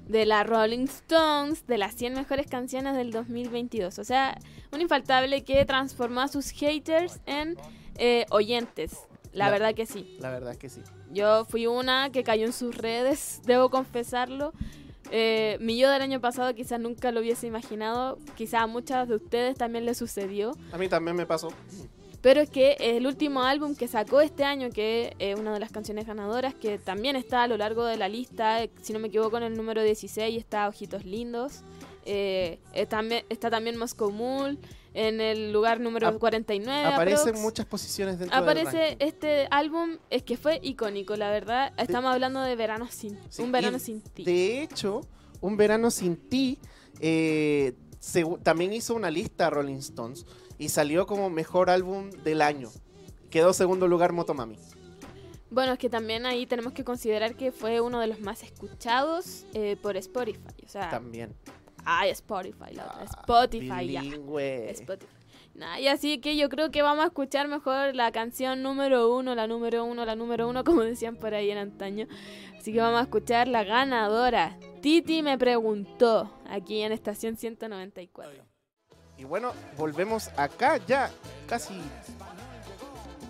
de 0.08 0.26
la 0.26 0.44
Rolling 0.44 0.84
Stones 0.84 1.66
de 1.66 1.78
las 1.78 1.94
100 1.94 2.14
mejores 2.14 2.46
canciones 2.46 2.94
del 2.94 3.10
2022. 3.12 3.98
O 3.98 4.04
sea, 4.04 4.38
un 4.72 4.80
infaltable 4.80 5.44
que 5.44 5.64
transformó 5.64 6.22
a 6.22 6.28
sus 6.28 6.50
haters 6.50 7.20
en 7.26 7.56
eh, 7.96 8.26
oyentes. 8.30 8.96
La, 9.32 9.50
verdad 9.50 9.74
que 9.74 9.86
sí. 9.86 10.16
La 10.20 10.30
verdad 10.30 10.56
que 10.56 10.68
sí. 10.68 10.82
Yo 11.10 11.44
fui 11.46 11.66
una 11.66 12.10
que 12.10 12.22
cayó 12.22 12.46
en 12.46 12.52
sus 12.52 12.76
redes, 12.76 13.40
debo 13.46 13.70
confesarlo. 13.70 14.52
Eh, 15.10 15.58
mi 15.60 15.76
yo 15.76 15.90
del 15.90 16.00
año 16.00 16.20
pasado 16.20 16.54
quizás 16.54 16.80
nunca 16.80 17.12
lo 17.12 17.20
hubiese 17.20 17.46
imaginado. 17.46 18.18
Quizás 18.36 18.62
a 18.62 18.66
muchas 18.66 19.08
de 19.08 19.16
ustedes 19.16 19.56
también 19.56 19.84
les 19.84 19.98
sucedió. 19.98 20.56
A 20.72 20.78
mí 20.78 20.88
también 20.88 21.16
me 21.16 21.26
pasó. 21.26 21.48
Pero 22.22 22.40
es 22.40 22.48
que 22.48 22.76
el 22.78 23.06
último 23.06 23.42
álbum 23.42 23.74
que 23.74 23.88
sacó 23.88 24.20
este 24.20 24.44
año, 24.44 24.70
que 24.70 25.14
es 25.18 25.38
una 25.38 25.52
de 25.52 25.58
las 25.58 25.72
canciones 25.72 26.06
ganadoras, 26.06 26.54
que 26.54 26.78
también 26.78 27.16
está 27.16 27.42
a 27.42 27.48
lo 27.48 27.56
largo 27.56 27.84
de 27.84 27.96
la 27.96 28.08
lista, 28.08 28.60
si 28.80 28.92
no 28.92 29.00
me 29.00 29.08
equivoco 29.08 29.36
en 29.38 29.42
el 29.42 29.56
número 29.56 29.82
16 29.82 30.38
está 30.38 30.68
Ojitos 30.68 31.04
Lindos, 31.04 31.62
eh, 32.04 32.58
también, 32.88 33.24
está 33.28 33.50
también 33.50 33.76
Moscow 33.76 34.10
Mule, 34.10 34.58
en 34.94 35.20
el 35.20 35.52
lugar 35.52 35.80
número 35.80 36.18
49. 36.18 36.84
Aparecen 36.94 37.40
muchas 37.40 37.66
posiciones 37.66 38.18
dentro 38.18 38.36
Aparece 38.36 38.96
este 38.98 39.48
álbum, 39.50 39.98
es 40.10 40.22
que 40.22 40.36
fue 40.36 40.60
icónico, 40.62 41.16
la 41.16 41.30
verdad. 41.30 41.72
Estamos 41.76 42.12
hablando 42.12 42.42
de 42.42 42.56
Verano 42.56 42.88
sin, 42.90 43.18
Un 43.38 43.52
Verano 43.52 43.78
Sin 43.78 44.00
Ti. 44.00 44.24
De 44.24 44.62
hecho, 44.62 45.02
Un 45.40 45.56
Verano 45.56 45.90
Sin 45.90 46.16
Ti 46.16 46.58
eh, 47.00 47.74
también 48.42 48.72
hizo 48.72 48.94
una 48.94 49.10
lista 49.10 49.48
Rolling 49.50 49.76
Stones 49.76 50.26
y 50.58 50.68
salió 50.68 51.06
como 51.06 51.30
mejor 51.30 51.70
álbum 51.70 52.10
del 52.10 52.42
año. 52.42 52.70
Quedó 53.30 53.52
segundo 53.52 53.88
lugar 53.88 54.12
Motomami. 54.12 54.58
Bueno, 55.50 55.72
es 55.72 55.78
que 55.78 55.90
también 55.90 56.24
ahí 56.24 56.46
tenemos 56.46 56.72
que 56.72 56.82
considerar 56.82 57.34
que 57.34 57.52
fue 57.52 57.80
uno 57.80 58.00
de 58.00 58.06
los 58.06 58.20
más 58.20 58.42
escuchados 58.42 59.44
eh, 59.52 59.76
por 59.82 59.96
Spotify. 59.98 60.38
O 60.64 60.68
sea, 60.68 60.88
También. 60.88 61.34
Ay, 61.84 62.10
Spotify, 62.10 62.74
la 62.74 62.86
otra. 62.86 62.98
Ah, 63.00 63.04
Spotify, 63.04 63.92
ya. 63.92 64.02
Spotify. 64.02 65.12
Nah, 65.54 65.78
y 65.78 65.88
así 65.88 66.18
que 66.18 66.36
yo 66.36 66.48
creo 66.48 66.70
que 66.70 66.80
vamos 66.80 67.04
a 67.04 67.08
escuchar 67.08 67.46
mejor 67.46 67.94
la 67.94 68.10
canción 68.10 68.62
número 68.62 69.14
uno, 69.14 69.34
la 69.34 69.46
número 69.46 69.84
uno, 69.84 70.04
la 70.06 70.16
número 70.16 70.48
uno, 70.48 70.64
como 70.64 70.82
decían 70.82 71.16
por 71.16 71.34
ahí 71.34 71.50
en 71.50 71.58
antaño. 71.58 72.06
Así 72.58 72.72
que 72.72 72.80
vamos 72.80 73.00
a 73.00 73.02
escuchar 73.02 73.48
la 73.48 73.64
ganadora. 73.64 74.56
Titi 74.80 75.22
me 75.22 75.36
preguntó 75.36 76.32
aquí 76.48 76.80
en 76.80 76.92
estación 76.92 77.36
194. 77.36 78.44
Y 79.18 79.24
bueno, 79.24 79.52
volvemos 79.76 80.30
acá 80.36 80.78
ya 80.86 81.10
casi 81.46 81.74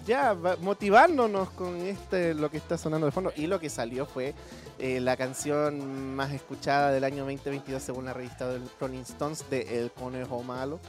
ya 0.07 0.37
motivándonos 0.61 1.51
con 1.51 1.77
este 1.77 2.35
lo 2.35 2.51
que 2.51 2.57
está 2.57 2.79
sonando 2.79 3.07
de 3.07 3.13
fondo 3.13 3.33
y 3.37 3.47
lo 3.47 3.61
que 3.61 3.69
salió 3.69 4.07
fue 4.07 4.35
eh, 4.83 5.01
la 5.01 5.17
canción 5.17 6.17
más 6.17 6.33
escuchada 6.33 6.91
del 6.91 7.05
año 7.05 7.19
2022 7.19 7.81
según 7.81 8.05
la 8.05 8.13
revista 8.13 8.49
del 8.49 8.69
Rolling 8.81 9.03
Stones 9.03 9.49
de 9.49 9.79
El 9.79 9.93
Conejo 9.93 10.43
Malo 10.43 10.81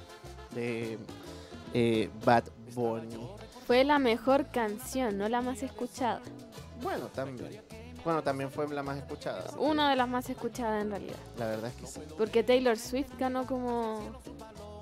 de 0.55 0.97
eh, 1.75 2.09
Bad 2.25 2.45
Bunny. 2.73 3.29
Fue 3.67 3.83
la 3.83 3.99
mejor 3.99 4.49
canción, 4.49 5.19
no 5.19 5.29
la 5.29 5.43
más 5.43 5.61
escuchada. 5.61 6.21
Bueno, 6.81 7.05
también. 7.09 7.61
Bueno, 8.03 8.23
también 8.23 8.49
fue 8.49 8.67
la 8.67 8.81
más 8.81 8.97
escuchada. 8.97 9.51
Una 9.59 9.91
de 9.91 9.95
las 9.95 10.09
más 10.09 10.27
escuchadas 10.27 10.81
en 10.81 10.89
realidad. 10.89 11.19
La 11.37 11.45
verdad 11.45 11.69
es 11.69 11.75
que 11.75 11.85
sí. 11.85 12.01
Porque 12.17 12.41
Taylor 12.41 12.79
Swift 12.79 13.11
ganó 13.19 13.45
como 13.45 14.01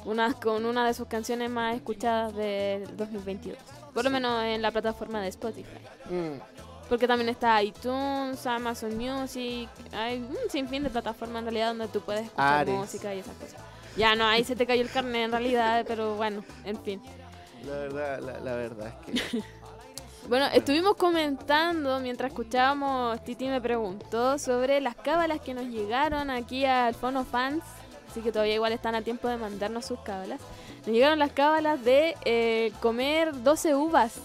una, 0.06 0.34
con 0.36 0.65
una 0.65 0.88
de 0.88 0.93
sus 0.93 1.08
canciones 1.08 1.50
más 1.50 1.76
escuchadas 1.76 2.34
del 2.34 2.95
2022. 2.95 3.58
Por 3.93 4.06
lo 4.06 4.10
menos 4.10 4.41
en 4.45 4.62
la 4.62 4.71
plataforma 4.71 5.21
de 5.21 5.28
Spotify. 5.28 5.80
Mm, 6.10 6.62
Porque 6.91 7.08
también 7.08 7.30
está 7.30 7.63
iTunes, 7.63 8.45
Amazon 8.45 8.97
Music, 8.97 9.69
hay 9.93 10.17
un 10.17 10.49
sinfín 10.49 10.84
de 10.84 10.89
plataformas 10.89 11.39
en 11.39 11.45
realidad 11.45 11.67
donde 11.69 11.88
tú 11.88 12.01
puedes 12.01 12.23
escuchar 12.25 12.54
Ares. 12.54 12.75
música 12.75 13.15
y 13.15 13.19
esas 13.19 13.34
cosas. 13.38 13.62
Ya 13.95 14.13
no, 14.13 14.25
ahí 14.25 14.43
se 14.43 14.58
te 14.58 14.65
cayó 14.65 14.82
el 14.82 14.89
carnet 14.89 15.23
en 15.23 15.32
realidad, 15.32 15.86
pero 15.88 16.15
bueno, 16.15 16.43
en 16.65 16.77
fin. 16.84 17.01
la 17.65 17.71
verdad, 17.71 18.19
la, 18.19 18.39
la 18.41 18.56
verdad 18.58 18.93
es 19.08 19.21
que 19.32 19.43
Bueno, 20.27 20.47
estuvimos 20.54 20.97
comentando 20.97 21.97
mientras 22.01 22.32
escuchábamos, 22.32 23.23
Titi 23.23 23.47
me 23.47 23.62
preguntó 23.62 24.38
sobre 24.38 24.82
las 24.82 24.95
cábalas 24.95 25.39
que 25.39 25.54
nos 25.54 25.67
llegaron 25.67 26.30
aquí 26.30 26.65
al 26.65 26.93
Fono 26.93 27.23
Fans, 27.23 27.63
así 28.10 28.19
que 28.19 28.34
todavía 28.34 28.56
igual 28.56 28.73
están 28.73 28.95
a 28.95 29.01
tiempo 29.01 29.30
de 29.30 29.38
mandarnos 29.38 29.86
sus 29.86 29.99
cábalas. 30.01 30.41
Nos 30.80 30.93
llegaron 30.93 31.19
las 31.19 31.32
cábalas 31.32 31.86
de 31.86 32.17
eh, 32.25 32.73
comer 32.82 33.43
12 33.43 33.75
uvas. 33.75 34.19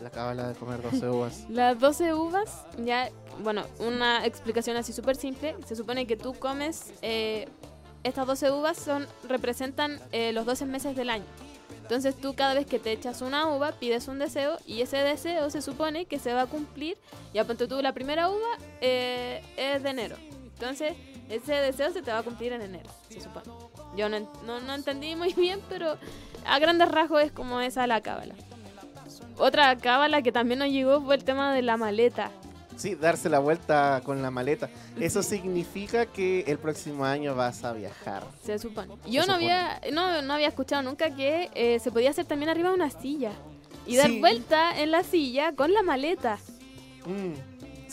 La 0.00 0.10
cábala 0.10 0.48
de 0.48 0.54
comer 0.54 0.82
12 0.82 1.08
uvas. 1.08 1.46
Las 1.48 1.78
12 1.78 2.14
uvas, 2.14 2.64
ya, 2.84 3.10
bueno, 3.42 3.64
una 3.78 4.24
explicación 4.24 4.76
así 4.76 4.92
súper 4.92 5.16
simple. 5.16 5.56
Se 5.66 5.76
supone 5.76 6.06
que 6.06 6.16
tú 6.16 6.34
comes, 6.34 6.92
eh, 7.02 7.48
estas 8.04 8.26
12 8.26 8.50
uvas 8.52 8.78
son 8.78 9.06
representan 9.28 10.00
eh, 10.12 10.32
los 10.32 10.46
12 10.46 10.66
meses 10.66 10.96
del 10.96 11.10
año. 11.10 11.26
Entonces 11.82 12.14
tú 12.16 12.34
cada 12.34 12.52
vez 12.52 12.66
que 12.66 12.78
te 12.78 12.92
echas 12.92 13.22
una 13.22 13.48
uva 13.48 13.72
pides 13.72 14.08
un 14.08 14.18
deseo 14.18 14.58
y 14.66 14.82
ese 14.82 14.98
deseo 14.98 15.48
se 15.48 15.62
supone 15.62 16.04
que 16.04 16.18
se 16.18 16.34
va 16.34 16.42
a 16.42 16.46
cumplir. 16.46 16.98
Ya 17.32 17.44
ponte 17.44 17.66
tú 17.66 17.80
la 17.80 17.94
primera 17.94 18.28
uva 18.28 18.58
eh, 18.82 19.42
es 19.56 19.82
de 19.82 19.90
enero. 19.90 20.16
Entonces 20.42 20.94
ese 21.30 21.54
deseo 21.54 21.90
se 21.90 22.02
te 22.02 22.10
va 22.10 22.18
a 22.18 22.22
cumplir 22.22 22.52
en 22.52 22.60
enero, 22.60 22.90
se 23.08 23.22
supone. 23.22 23.46
Yo 23.96 24.08
no, 24.08 24.20
no, 24.44 24.60
no 24.60 24.74
entendí 24.74 25.16
muy 25.16 25.32
bien, 25.34 25.60
pero 25.68 25.96
a 26.46 26.58
grandes 26.58 26.90
rasgos 26.90 27.22
es 27.22 27.32
como 27.32 27.60
esa 27.60 27.86
la 27.86 28.02
cábala. 28.02 28.34
Otra 29.38 29.76
cábala 29.76 30.22
que 30.22 30.32
también 30.32 30.58
nos 30.58 30.68
llegó 30.68 31.00
fue 31.00 31.14
el 31.16 31.24
tema 31.24 31.54
de 31.54 31.62
la 31.62 31.76
maleta. 31.76 32.30
Sí, 32.76 32.94
darse 32.94 33.28
la 33.28 33.40
vuelta 33.40 34.00
con 34.04 34.22
la 34.22 34.30
maleta. 34.30 34.68
Eso 35.00 35.22
significa 35.22 36.06
que 36.06 36.44
el 36.46 36.58
próximo 36.58 37.04
año 37.04 37.34
vas 37.34 37.64
a 37.64 37.72
viajar. 37.72 38.22
Se 38.44 38.58
supone. 38.58 38.94
Yo 39.06 39.22
Se 39.22 39.28
no 39.28 39.34
supone. 39.34 39.52
había, 39.52 39.80
no, 39.92 40.22
no 40.22 40.34
había 40.34 40.46
escuchado 40.48 40.82
nunca 40.82 41.10
que 41.14 41.50
eh, 41.54 41.80
se 41.80 41.90
podía 41.90 42.10
hacer 42.10 42.24
también 42.26 42.50
arriba 42.50 42.68
de 42.68 42.76
una 42.76 42.90
silla. 42.90 43.32
Y 43.84 43.96
dar 43.96 44.10
vuelta 44.12 44.78
en 44.80 44.90
la 44.92 45.02
silla 45.02 45.52
con 45.56 45.72
la 45.72 45.82
maleta. 45.82 46.38
Mm, 47.06 47.32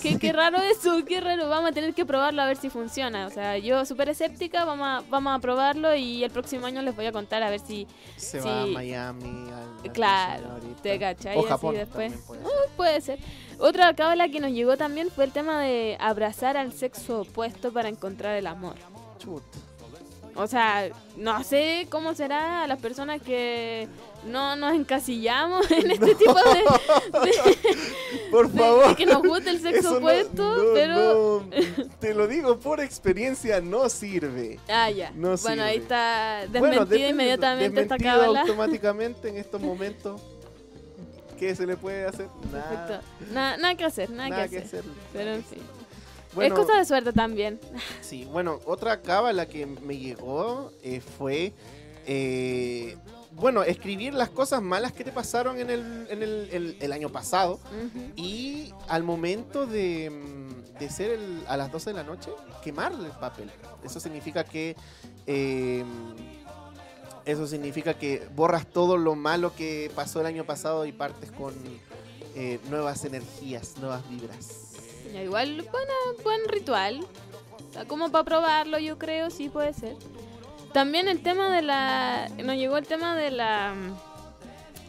Qué, 0.01 0.17
qué 0.19 0.34
raro 0.34 0.58
eso, 0.58 1.03
qué 1.05 1.21
raro. 1.21 1.47
Vamos 1.49 1.69
a 1.71 1.73
tener 1.73 1.93
que 1.93 2.05
probarlo 2.05 2.41
a 2.41 2.45
ver 2.45 2.58
si 2.58 2.69
funciona. 2.69 3.27
O 3.27 3.29
sea, 3.29 3.58
yo 3.58 3.86
súper 3.86 4.10
escéptica, 4.10 4.65
vamos 4.65 4.88
a, 4.88 5.03
vamos 5.10 5.36
a 5.36 5.39
probarlo 5.39 5.95
y 5.95 6.23
el 6.23 6.31
próximo 6.31 6.65
año 6.67 6.81
les 6.81 6.95
voy 6.95 7.05
a 7.05 7.12
contar 7.12 7.41
a 7.43 7.49
ver 7.49 7.60
si 7.60 7.88
se 8.17 8.41
Sí. 8.41 8.47
va 8.47 8.62
a 8.63 8.65
Miami. 8.67 9.49
al 9.86 9.91
Claro, 9.93 10.60
te 10.81 10.99
cachai, 10.99 11.38
O 11.38 11.41
así 11.41 11.49
Japón 11.49 11.75
después. 11.75 12.12
también 12.12 12.27
puede 12.27 12.41
Uh, 12.43 12.47
ser. 12.47 12.69
puede 12.75 13.01
ser. 13.01 13.19
Otra 13.60 13.93
cábala 13.95 14.27
que 14.29 14.39
nos 14.39 14.51
llegó 14.51 14.75
también 14.77 15.10
fue 15.10 15.23
el 15.25 15.31
tema 15.31 15.60
de 15.62 15.97
abrazar 15.99 16.58
al 16.58 16.73
sexo 16.73 17.21
opuesto 17.21 17.71
para 17.71 17.88
encontrar 17.89 18.36
el 18.36 18.47
amor. 18.47 18.75
Chut. 19.19 19.43
O 20.38 20.47
sea, 20.47 20.89
no 21.15 21.41
sé 21.45 21.88
cómo 21.89 22.13
será 22.13 22.63
a 22.63 22.67
las 22.67 22.79
personas 22.79 23.21
que 23.21 23.88
no 24.26 24.56
nos 24.56 24.74
encasillamos 24.76 25.70
en 25.72 25.92
este 25.92 26.16
tipo 26.16 26.34
de, 26.34 26.64
Por 28.32 28.52
favor. 28.52 28.90
de 28.90 28.96
que 28.96 29.06
nos 29.06 29.22
gusta 29.22 29.52
el 29.52 29.60
sexo 29.62 29.98
opuesto, 29.98 30.58
no, 30.58 30.74
pero... 30.74 31.46
no, 31.50 31.86
te 32.00 32.14
lo 32.14 32.28
digo 32.28 32.60
por 32.60 32.80
experiencia, 32.80 33.62
no 33.62 33.90
sirve. 33.90 34.60
Ah, 34.68 34.90
ya. 34.90 35.12
No 35.12 35.36
bueno, 35.38 35.64
ahí 35.64 35.74
sirve. 35.76 35.84
está 35.84 36.42
desmentida 36.52 36.86
Bueno, 36.86 37.10
inmediatamente 37.10 37.82
esta 37.82 37.98
cábala. 37.98 38.42
automáticamente 38.42 39.30
en 39.30 39.38
estos 39.38 39.62
momentos. 39.62 40.22
¿Qué 41.40 41.54
se 41.54 41.68
le 41.68 41.76
puede 41.76 42.06
hacer? 42.06 42.28
Nada. 42.52 43.02
Nada, 43.34 43.58
nada 43.58 43.76
que 43.76 43.84
hacer, 43.84 44.10
nada, 44.10 44.30
nada 44.30 44.44
que 44.46 44.52
que 44.52 44.58
hacer. 44.60 44.80
hacer. 44.80 44.92
Pero 45.12 45.34
en 45.34 45.44
fin. 45.44 45.60
Bueno, 46.34 46.56
es 46.56 46.62
cosa 46.62 46.78
de 46.78 46.86
suerte 46.86 47.14
también. 47.14 47.60
Sí, 48.02 48.26
bueno, 48.32 48.60
otra 48.66 49.02
cábala 49.02 49.46
que 49.46 49.66
me 49.66 49.98
llegó 49.98 50.72
eh, 50.84 51.02
fue, 51.02 51.54
eh, 52.06 52.98
bueno, 53.36 53.63
escribir 53.63 54.13
las 54.13 54.30
cosas 54.30 54.62
malas 54.62 54.91
que 54.93 55.04
te 55.04 55.12
pasaron 55.12 55.60
en 55.60 55.69
el, 55.69 56.08
en 56.10 56.24
el, 56.24 56.50
el- 56.52 56.78
el 56.80 56.91
año 56.93 57.10
pasado 57.10 57.60
y 58.15 58.74
al 58.88 59.04
momento 59.04 59.65
de, 59.67 60.10
mm, 60.10 60.80
de 60.80 60.89
ser 60.89 61.12
el- 61.12 61.43
a 61.48 61.58
las 61.58 61.71
12 61.71 61.89
de 61.91 61.95
la 61.95 62.04
noche, 62.04 62.32
quemarle 62.63 63.06
el 63.08 63.13
papel. 63.13 63.52
Eso 63.84 64.00
significa 64.00 64.43
que... 64.43 64.76
eh, 65.28 65.84
eso 67.26 67.48
significa 67.48 67.95
que 67.95 68.28
borras 68.36 68.67
todo 68.67 68.98
lo 68.98 69.15
malo 69.15 69.56
que 69.56 69.91
pasó 69.95 70.21
el 70.21 70.28
año 70.28 70.45
pasado 70.45 70.86
y 70.86 70.91
partes 70.91 71.32
con 71.32 71.56
eh, 72.36 72.60
nuevas 72.69 73.04
energías, 73.04 73.78
nuevas 73.80 74.08
vibras. 74.08 74.74
Ya, 75.12 75.24
igual, 75.24 75.56
bueno, 75.71 75.93
buen 76.24 76.41
ritual. 76.48 77.04
Como 77.88 78.12
para 78.12 78.24
probarlo, 78.24 78.78
yo 78.78 79.00
creo, 79.00 79.32
sí 79.32 79.50
puede 79.50 79.74
ser. 79.74 79.95
También 80.76 81.08
el 81.08 81.22
tema 81.22 81.56
de 81.56 81.62
la. 81.62 82.28
Nos 82.44 82.58
llegó 82.58 82.76
el 82.76 82.86
tema 82.86 83.16
de 83.16 83.32
la. 83.32 83.74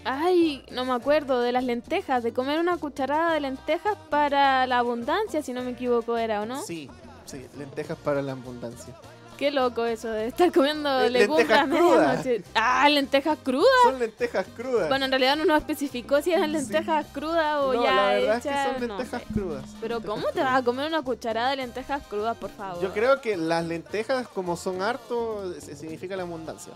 Ay, 0.02 0.64
no 0.72 0.84
me 0.84 0.92
acuerdo, 0.92 1.40
de 1.40 1.52
las 1.52 1.62
lentejas, 1.62 2.24
de 2.24 2.32
comer 2.32 2.58
una 2.58 2.76
cucharada 2.76 3.32
de 3.32 3.38
lentejas 3.38 3.96
para 4.10 4.66
la 4.66 4.78
abundancia, 4.78 5.42
si 5.42 5.52
no 5.52 5.62
me 5.62 5.70
equivoco, 5.70 6.18
era, 6.18 6.42
¿o 6.42 6.44
no? 6.44 6.60
Sí, 6.60 6.90
sí, 7.24 7.46
lentejas 7.56 7.96
para 7.98 8.20
la 8.20 8.32
abundancia. 8.32 8.96
Qué 9.36 9.50
loco 9.50 9.84
eso 9.84 10.08
de 10.08 10.28
estar 10.28 10.50
comiendo 10.52 11.00
Eh, 11.00 11.10
legumbres 11.10 11.48
lentejas 11.48 11.66
a 11.66 11.70
crudas. 11.76 12.24
medianoche. 12.24 12.44
Ah, 12.54 12.88
lentejas 12.88 13.38
crudas. 13.42 13.68
Son 13.84 13.98
lentejas 13.98 14.46
crudas. 14.56 14.88
Bueno, 14.88 15.04
en 15.04 15.10
realidad 15.10 15.36
no 15.36 15.44
nos 15.44 15.58
especificó 15.58 16.22
si 16.22 16.32
eran 16.32 16.46
Sí. 16.50 16.52
lentejas 16.56 17.06
crudas 17.12 17.56
o 17.62 17.74
no, 17.74 17.84
ya 17.84 17.94
la 17.94 18.06
verdad 18.08 18.36
es 18.38 18.46
hechas, 18.46 18.66
que 18.66 18.78
son 18.80 18.88
no 18.88 18.96
lentejas 18.98 19.22
sé. 19.22 19.34
crudas. 19.34 19.64
Pero 19.80 19.94
lentejas 19.96 20.14
¿cómo 20.22 20.32
te 20.32 20.40
vas 20.40 20.60
a 20.60 20.64
comer 20.64 20.86
una 20.88 21.02
cucharada 21.02 21.50
de 21.50 21.56
lentejas 21.56 22.02
crudas, 22.08 22.36
por 22.36 22.50
favor? 22.50 22.82
Yo 22.82 22.92
creo 22.92 23.20
que 23.20 23.36
las 23.36 23.64
lentejas, 23.64 24.26
como 24.28 24.56
son 24.56 24.80
harto, 24.82 25.52
significa 25.60 26.16
la 26.16 26.22
abundancia. 26.22 26.72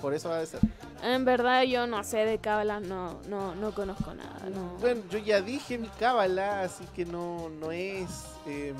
Por 0.00 0.14
eso 0.14 0.30
va 0.30 0.38
a 0.38 0.46
ser. 0.46 0.60
En 1.02 1.26
verdad 1.26 1.62
yo 1.64 1.86
no 1.86 2.02
sé 2.04 2.18
de 2.24 2.38
cábalas, 2.38 2.80
no, 2.80 3.20
no, 3.28 3.54
no 3.54 3.72
conozco 3.74 4.14
nada. 4.14 4.48
No. 4.48 4.76
Bueno, 4.80 5.02
yo 5.10 5.18
ya 5.18 5.42
dije 5.42 5.76
mi 5.76 5.88
cábala, 5.88 6.62
así 6.62 6.84
que 6.96 7.04
no, 7.04 7.50
no 7.50 7.70
es. 7.70 8.08
em, 8.46 8.74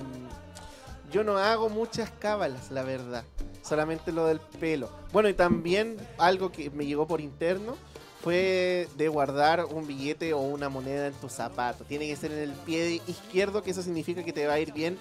yo 1.10 1.24
no 1.24 1.38
hago 1.38 1.68
muchas 1.68 2.10
cábalas, 2.10 2.70
la 2.70 2.82
verdad. 2.82 3.24
Solamente 3.62 4.12
lo 4.12 4.26
del 4.26 4.40
pelo. 4.40 4.88
Bueno, 5.12 5.28
y 5.28 5.34
también 5.34 5.96
algo 6.18 6.50
que 6.50 6.70
me 6.70 6.86
llegó 6.86 7.06
por 7.06 7.20
interno 7.20 7.76
fue 8.22 8.88
de 8.96 9.08
guardar 9.08 9.64
un 9.64 9.86
billete 9.86 10.32
o 10.34 10.40
una 10.40 10.68
moneda 10.68 11.06
en 11.06 11.14
tu 11.14 11.28
zapato. 11.28 11.84
Tiene 11.84 12.06
que 12.06 12.16
ser 12.16 12.32
en 12.32 12.38
el 12.38 12.52
pie 12.52 13.00
izquierdo, 13.06 13.62
que 13.62 13.70
eso 13.70 13.82
significa 13.82 14.22
que 14.22 14.32
te 14.32 14.46
va 14.46 14.54
a 14.54 14.60
ir 14.60 14.72
bien 14.72 14.98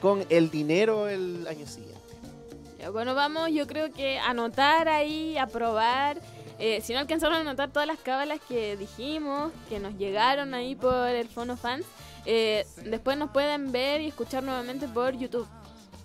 con 0.00 0.24
el 0.28 0.50
dinero 0.50 1.08
el 1.08 1.46
año 1.46 1.66
siguiente. 1.66 2.00
Bueno, 2.92 3.14
vamos, 3.14 3.50
yo 3.50 3.66
creo 3.66 3.92
que 3.92 4.18
anotar 4.18 4.88
ahí, 4.88 5.38
a 5.38 5.46
probar. 5.46 6.20
Eh, 6.58 6.80
si 6.82 6.92
no 6.92 7.00
alcanzaron 7.00 7.38
a 7.38 7.40
anotar 7.40 7.72
todas 7.72 7.88
las 7.88 7.98
cábalas 7.98 8.38
que 8.46 8.76
dijimos, 8.76 9.52
que 9.68 9.80
nos 9.80 9.96
llegaron 9.96 10.54
ahí 10.54 10.74
por 10.74 11.08
el 11.08 11.28
Fono 11.28 11.56
Fans, 11.56 11.86
eh, 12.26 12.66
después 12.84 13.16
nos 13.16 13.30
pueden 13.30 13.72
ver 13.72 14.00
y 14.00 14.08
escuchar 14.08 14.42
nuevamente 14.42 14.88
por 14.88 15.16
YouTube. 15.16 15.46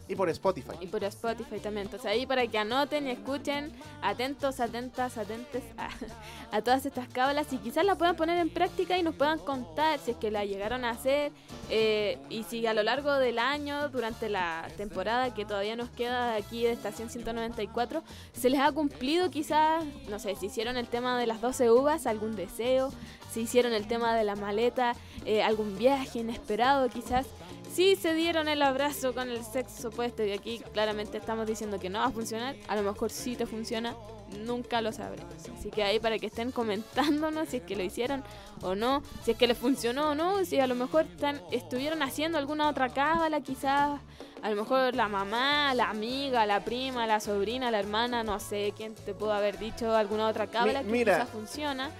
Y 0.10 0.15
por 0.15 0.27
Spotify. 0.29 0.71
Y 0.82 0.88
por 0.88 1.03
Spotify 1.03 1.60
también. 1.60 1.86
Entonces 1.86 2.10
ahí 2.10 2.25
para 2.25 2.47
que 2.47 2.58
anoten 2.58 3.05
y 3.05 3.12
escuchen, 3.12 3.71
atentos, 4.01 4.60
atentas, 4.60 5.19
atentes 5.19 5.63
a, 5.77 5.89
a 6.58 6.63
todas 6.63 6.84
estas 6.88 7.08
cábalas 7.10 7.53
y 7.53 7.58
quizás 7.58 7.86
las 7.86 7.95
puedan 7.95 8.15
poner 8.15 8.39
en 8.39 8.49
práctica 8.49 8.97
y 8.97 9.03
nos 9.03 9.13
puedan 9.13 9.38
contar 9.38 9.99
si 9.99 10.12
es 10.12 10.17
que 10.17 10.32
la 10.32 10.45
llegaron 10.45 10.84
a 10.84 10.89
hacer 10.89 11.32
eh, 11.69 12.17
y 12.29 12.41
si 12.43 12.65
a 12.65 12.73
lo 12.73 12.82
largo 12.82 13.13
del 13.13 13.38
año, 13.38 13.89
durante 13.89 14.29
la 14.29 14.67
temporada 14.77 15.32
que 15.36 15.45
todavía 15.45 15.75
nos 15.75 15.91
queda 15.91 16.34
aquí 16.34 16.63
de 16.63 16.71
Estación 16.71 17.12
194, 17.12 18.01
se 18.34 18.49
les 18.49 18.60
ha 18.60 18.71
cumplido 18.71 19.29
quizás, 19.29 19.86
no 20.10 20.17
sé, 20.17 20.36
si 20.36 20.47
hicieron 20.47 20.75
el 20.75 20.88
tema 20.88 21.19
de 21.19 21.27
las 21.27 21.39
12 21.39 21.69
uvas, 21.69 22.08
algún 22.08 22.36
deseo, 22.36 22.91
si 23.32 23.42
hicieron 23.42 23.74
el 23.74 23.88
tema 23.88 24.15
de 24.15 24.24
la 24.24 24.36
maleta, 24.36 24.96
eh, 25.26 25.44
algún 25.44 25.78
viaje 25.78 26.20
inesperado 26.20 26.89
quizás 26.89 27.28
si 27.72 27.96
se 27.96 28.13
dieron 28.13 28.48
el 28.48 28.62
abrazo 28.62 29.13
con 29.13 29.30
el 29.30 29.44
sexo 29.44 29.89
opuesto 29.89 30.24
y 30.24 30.32
aquí 30.32 30.60
claramente 30.74 31.18
estamos 31.18 31.46
diciendo 31.46 31.80
que 31.80 31.89
no 31.89 32.00
va 32.00 32.06
a 32.06 32.12
funcionar, 32.12 32.56
a 32.68 32.76
lo 32.76 32.82
mejor 32.82 33.12
sí 33.12 33.36
te 33.36 33.46
funciona, 33.46 33.96
nunca 34.44 34.82
lo 34.82 34.92
sabremos. 34.92 35.34
Así 35.58 35.70
que 35.70 35.84
ahí 35.84 36.00
para 36.00 36.18
que 36.18 36.28
estén 36.28 36.52
comentándonos 36.52 37.50
si 37.50 37.58
es 37.58 37.63
que 37.63 37.76
lo 37.76 37.84
hicieron 37.84 38.24
o 38.62 38.76
no, 38.76 39.04
si 39.24 39.32
es 39.32 39.38
que 39.38 39.48
les 39.48 39.58
funcionó 39.58 40.12
o 40.12 40.15
no, 40.15 40.44
si 40.46 40.60
a 40.60 40.68
lo 40.68 40.76
mejor 40.76 41.06
están, 41.06 41.42
estuvieron 41.52 42.02
haciendo 42.02 42.38
alguna 42.38 42.70
otra 42.70 42.89
cábala 42.89 43.42
quizás, 43.42 44.02
a 44.42 44.50
lo 44.50 44.56
mejor 44.56 44.96
la 44.96 45.08
mamá, 45.08 45.74
la 45.76 45.89
amiga, 45.89 46.46
la 46.46 46.65
prima, 46.65 47.06
la 47.06 47.20
sobrina, 47.20 47.70
la 47.70 47.80
hermana, 47.80 48.24
no 48.24 48.39
sé 48.39 48.74
quién 48.76 48.96
te 48.96 49.13
pudo 49.13 49.34
haber 49.34 49.60
dicho 49.60 49.96
alguna 49.96 50.28
otra 50.28 50.48
cábala 50.48 50.82
que 50.82 50.89
mira, 50.89 51.20
quizás 51.20 51.30
funciona. 51.30 51.92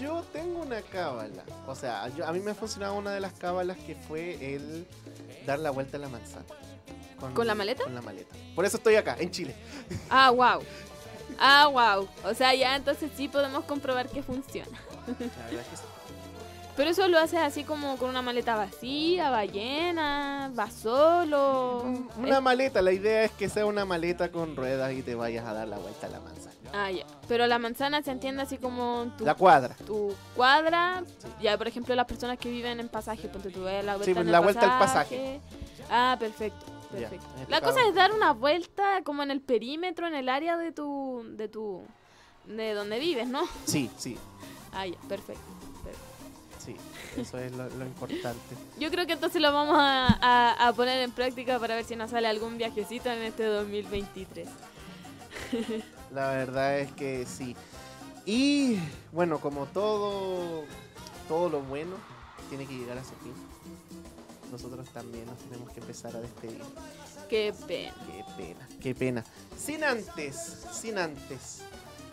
Yo 0.00 0.22
tengo 0.32 0.60
una 0.62 0.80
cábala. 0.82 1.42
O 1.66 1.74
sea, 1.74 2.08
yo, 2.08 2.26
a 2.26 2.32
mí 2.32 2.40
me 2.40 2.52
ha 2.52 2.54
funcionado 2.54 2.94
una 2.94 3.10
de 3.12 3.20
las 3.20 3.32
cábalas 3.34 3.76
que 3.78 3.94
fue 3.94 4.54
el 4.54 4.86
dar 5.46 5.58
la 5.58 5.70
vuelta 5.70 5.96
a 5.96 6.00
la 6.00 6.08
manzana. 6.08 6.44
¿Con 7.34 7.46
la 7.46 7.54
maleta? 7.54 7.84
Con 7.84 7.94
la 7.94 8.00
maleta. 8.02 8.34
Por 8.54 8.64
eso 8.64 8.78
estoy 8.78 8.96
acá, 8.96 9.16
en 9.18 9.30
Chile. 9.30 9.54
Ah, 10.10 10.30
wow. 10.30 10.62
Ah, 11.38 11.68
wow. 11.68 12.08
O 12.24 12.34
sea, 12.34 12.54
ya 12.54 12.76
entonces 12.76 13.10
sí 13.16 13.28
podemos 13.28 13.64
comprobar 13.64 14.08
que 14.08 14.22
funciona. 14.22 14.78
La 15.06 15.14
verdad 15.46 15.64
que 15.70 15.76
sí. 15.76 15.82
Pero 16.76 16.90
eso 16.90 17.06
lo 17.08 17.18
haces 17.18 17.40
así 17.40 17.64
como 17.64 17.96
con 17.98 18.08
una 18.08 18.22
maleta 18.22 18.56
vacía, 18.56 19.28
va 19.30 19.44
llena, 19.44 20.50
va 20.58 20.70
solo. 20.70 21.82
Una 22.16 22.36
Es- 22.38 22.42
maleta, 22.42 22.80
la 22.80 22.92
idea 22.92 23.24
es 23.24 23.32
que 23.32 23.48
sea 23.50 23.66
una 23.66 23.84
maleta 23.84 24.30
con 24.30 24.56
ruedas 24.56 24.92
y 24.92 25.02
te 25.02 25.14
vayas 25.14 25.44
a 25.46 25.52
dar 25.52 25.68
la 25.68 25.76
vuelta 25.78 26.06
a 26.06 26.10
la 26.10 26.20
manzana. 26.20 26.54
Ah, 26.72 26.90
ya. 26.90 27.04
Pero 27.28 27.46
la 27.46 27.58
manzana 27.58 28.02
se 28.02 28.10
entiende 28.10 28.42
así 28.42 28.56
como 28.58 29.12
tu, 29.18 29.24
La 29.24 29.34
cuadra. 29.34 29.74
tu 29.86 30.14
cuadra. 30.36 31.02
Sí. 31.18 31.28
Ya, 31.42 31.58
por 31.58 31.66
ejemplo, 31.68 31.94
las 31.94 32.06
personas 32.06 32.38
que 32.38 32.48
viven 32.50 32.78
en 32.80 32.88
pasaje, 32.88 33.28
ponte 33.28 33.50
tú 33.50 33.62
ves 33.64 33.84
la 33.84 33.96
vuelta, 33.96 34.12
Sí, 34.14 34.18
en 34.26 34.32
la 34.32 34.40
vuelta 34.40 34.72
al 34.74 34.78
pasaje. 34.78 35.40
Ah, 35.90 36.16
perfecto. 36.18 36.66
Perfecto. 36.92 37.26
La 37.48 37.60
cosa 37.60 37.80
es 37.88 37.94
dar 37.94 38.12
una 38.12 38.32
vuelta 38.32 39.02
como 39.04 39.22
en 39.22 39.30
el 39.30 39.40
perímetro, 39.40 40.06
en 40.08 40.14
el 40.14 40.28
área 40.28 40.56
de 40.56 40.72
tu, 40.72 41.22
de 41.36 41.48
tu, 41.48 41.82
de 42.46 42.74
donde 42.74 42.98
vives, 42.98 43.28
¿no? 43.28 43.42
Sí, 43.64 43.88
sí, 43.96 44.18
Ah, 44.72 44.86
ya, 44.86 44.96
perfecto. 45.08 45.42
sí. 46.58 46.76
Eso 47.16 47.38
es 47.38 47.52
lo, 47.52 47.68
lo 47.70 47.84
importante. 47.84 48.56
Yo 48.78 48.90
creo 48.90 49.06
que 49.06 49.12
entonces 49.14 49.40
lo 49.42 49.52
vamos 49.52 49.76
a, 49.78 50.18
a- 50.20 50.68
a 50.68 50.72
poner 50.72 51.02
en 51.02 51.10
práctica 51.12 51.58
para 51.58 51.74
ver 51.76 51.84
si 51.84 51.96
nos 51.96 52.10
sale 52.10 52.28
algún 52.28 52.56
viajecito 52.58 53.10
en 53.10 53.22
este 53.22 53.44
2023. 53.44 54.48
La 56.12 56.30
verdad 56.30 56.78
es 56.78 56.92
que 56.92 57.26
sí. 57.26 57.56
Y 58.26 58.78
bueno, 59.12 59.40
como 59.40 59.66
todo, 59.66 60.64
todo 61.28 61.48
lo 61.48 61.60
bueno 61.62 61.96
tiene 62.48 62.66
que 62.66 62.74
llegar 62.74 62.98
a 62.98 63.04
su 63.04 63.14
fin. 63.16 63.32
Nosotros 64.50 64.88
también 64.90 65.26
nos 65.26 65.38
tenemos 65.38 65.72
que 65.72 65.80
empezar 65.80 66.14
a 66.16 66.20
despedir. 66.20 66.60
Qué 67.28 67.54
pena. 67.66 67.94
Qué 68.06 68.24
pena, 68.36 68.68
qué 68.80 68.94
pena. 68.94 69.24
Sin 69.56 69.84
antes, 69.84 70.66
sin 70.72 70.98
antes 70.98 71.60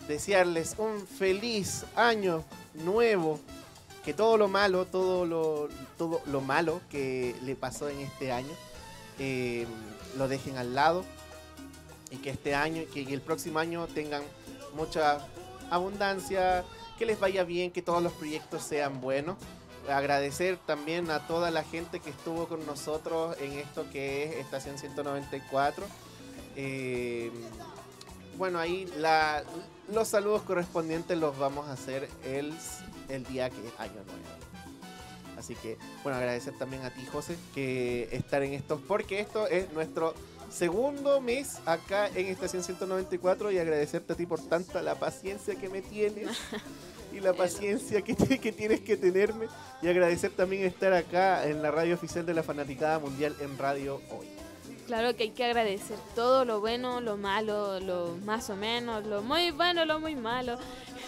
desearles 0.06 0.74
un 0.78 1.06
feliz 1.06 1.84
año 1.96 2.44
nuevo. 2.74 3.40
Que 4.04 4.14
todo 4.14 4.38
lo 4.38 4.48
malo, 4.48 4.86
todo 4.86 5.26
lo, 5.26 5.68
todo 5.98 6.22
lo 6.26 6.40
malo 6.40 6.80
que 6.88 7.36
le 7.42 7.54
pasó 7.56 7.90
en 7.90 8.00
este 8.00 8.32
año, 8.32 8.54
eh, 9.18 9.66
lo 10.16 10.28
dejen 10.28 10.56
al 10.56 10.74
lado. 10.74 11.04
Y 12.10 12.16
que 12.16 12.30
este 12.30 12.54
año, 12.54 12.82
que 12.92 13.02
el 13.02 13.20
próximo 13.20 13.58
año 13.58 13.86
tengan 13.86 14.22
mucha 14.74 15.18
abundancia, 15.70 16.64
que 16.98 17.06
les 17.06 17.20
vaya 17.20 17.44
bien, 17.44 17.70
que 17.70 17.82
todos 17.82 18.02
los 18.02 18.12
proyectos 18.12 18.62
sean 18.62 19.00
buenos. 19.00 19.36
Agradecer 19.88 20.58
también 20.66 21.10
a 21.10 21.26
toda 21.26 21.50
la 21.50 21.64
gente 21.64 22.00
que 22.00 22.10
estuvo 22.10 22.46
con 22.46 22.66
nosotros 22.66 23.36
en 23.40 23.52
esto 23.52 23.88
que 23.90 24.24
es 24.24 24.36
Estación 24.36 24.78
194. 24.78 25.86
Eh, 26.56 27.30
bueno, 28.36 28.58
ahí 28.58 28.86
la, 28.96 29.42
los 29.92 30.08
saludos 30.08 30.42
correspondientes 30.42 31.16
los 31.16 31.38
vamos 31.38 31.68
a 31.68 31.72
hacer 31.72 32.08
el, 32.24 32.54
el 33.08 33.24
día 33.24 33.48
que 33.50 33.66
es 33.66 33.72
Año 33.78 33.94
Nuevo. 33.94 34.48
Así 35.38 35.54
que, 35.54 35.78
bueno, 36.02 36.18
agradecer 36.18 36.52
también 36.58 36.84
a 36.84 36.90
ti, 36.90 37.06
José, 37.06 37.38
que 37.54 38.08
estar 38.10 38.42
en 38.42 38.54
esto, 38.54 38.82
porque 38.88 39.20
esto 39.20 39.46
es 39.46 39.72
nuestro 39.72 40.14
segundo 40.50 41.20
mes 41.20 41.58
acá 41.66 42.08
en 42.14 42.26
Estación 42.26 42.62
194 42.62 43.50
y 43.52 43.58
agradecerte 43.58 44.12
a 44.12 44.16
ti 44.16 44.26
por 44.26 44.40
tanta 44.40 44.82
la 44.82 44.94
paciencia 44.94 45.54
que 45.54 45.68
me 45.68 45.82
tienes 45.82 46.28
y 47.12 47.20
la 47.20 47.32
paciencia 47.32 48.02
que, 48.02 48.14
te- 48.14 48.38
que 48.38 48.52
tienes 48.52 48.80
que 48.80 48.96
tenerme 48.96 49.46
y 49.82 49.88
agradecer 49.88 50.30
también 50.30 50.64
estar 50.64 50.92
acá 50.92 51.46
en 51.46 51.62
la 51.62 51.70
radio 51.70 51.94
oficial 51.94 52.24
de 52.26 52.34
la 52.34 52.42
Fanaticada 52.42 52.98
Mundial 52.98 53.34
en 53.40 53.56
Radio 53.58 54.00
Hoy. 54.10 54.26
Claro 54.86 55.14
que 55.14 55.24
hay 55.24 55.30
que 55.30 55.44
agradecer 55.44 55.98
todo 56.14 56.46
lo 56.46 56.60
bueno, 56.60 57.02
lo 57.02 57.18
malo, 57.18 57.78
lo 57.80 58.16
más 58.24 58.48
o 58.48 58.56
menos, 58.56 59.04
lo 59.04 59.20
muy 59.22 59.50
bueno, 59.50 59.84
lo 59.84 60.00
muy 60.00 60.16
malo. 60.16 60.58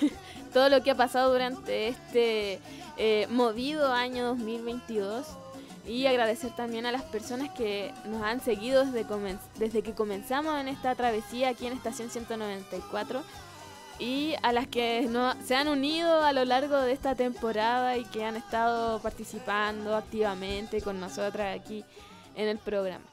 todo 0.53 0.69
lo 0.69 0.83
que 0.83 0.91
ha 0.91 0.97
pasado 0.97 1.33
durante 1.33 1.89
este 1.89 2.59
eh, 2.99 3.27
movido 3.31 3.91
año 3.93 4.27
2022. 4.27 5.27
Y 5.87 6.07
agradecer 6.07 6.55
también 6.55 6.87
a 6.87 6.93
las 6.93 7.03
personas 7.03 7.51
que 7.51 7.93
nos 8.05 8.23
han 8.23 8.41
seguido 8.41 8.85
desde, 8.85 9.07
desde 9.59 9.83
que 9.83 9.95
comenzamos 9.95 10.61
en 10.61 10.69
esta 10.69 10.95
travesía 10.95 11.49
aquí 11.49 11.67
en 11.67 11.73
Estación 11.73 12.11
194. 12.11 13.23
Y 13.99 14.35
a 14.43 14.53
las 14.53 14.67
que 14.67 15.07
no, 15.11 15.35
se 15.45 15.55
han 15.55 15.69
unido 15.69 16.23
a 16.23 16.33
lo 16.33 16.45
largo 16.45 16.77
de 16.79 16.93
esta 16.93 17.15
temporada 17.15 17.97
y 17.99 18.05
que 18.05 18.25
han 18.25 18.37
estado 18.37 18.99
participando 19.01 19.95
activamente 19.95 20.81
con 20.81 21.01
nosotras 21.01 21.59
aquí 21.59 21.85
en 22.35 22.49
el 22.49 22.59
programa. 22.59 23.05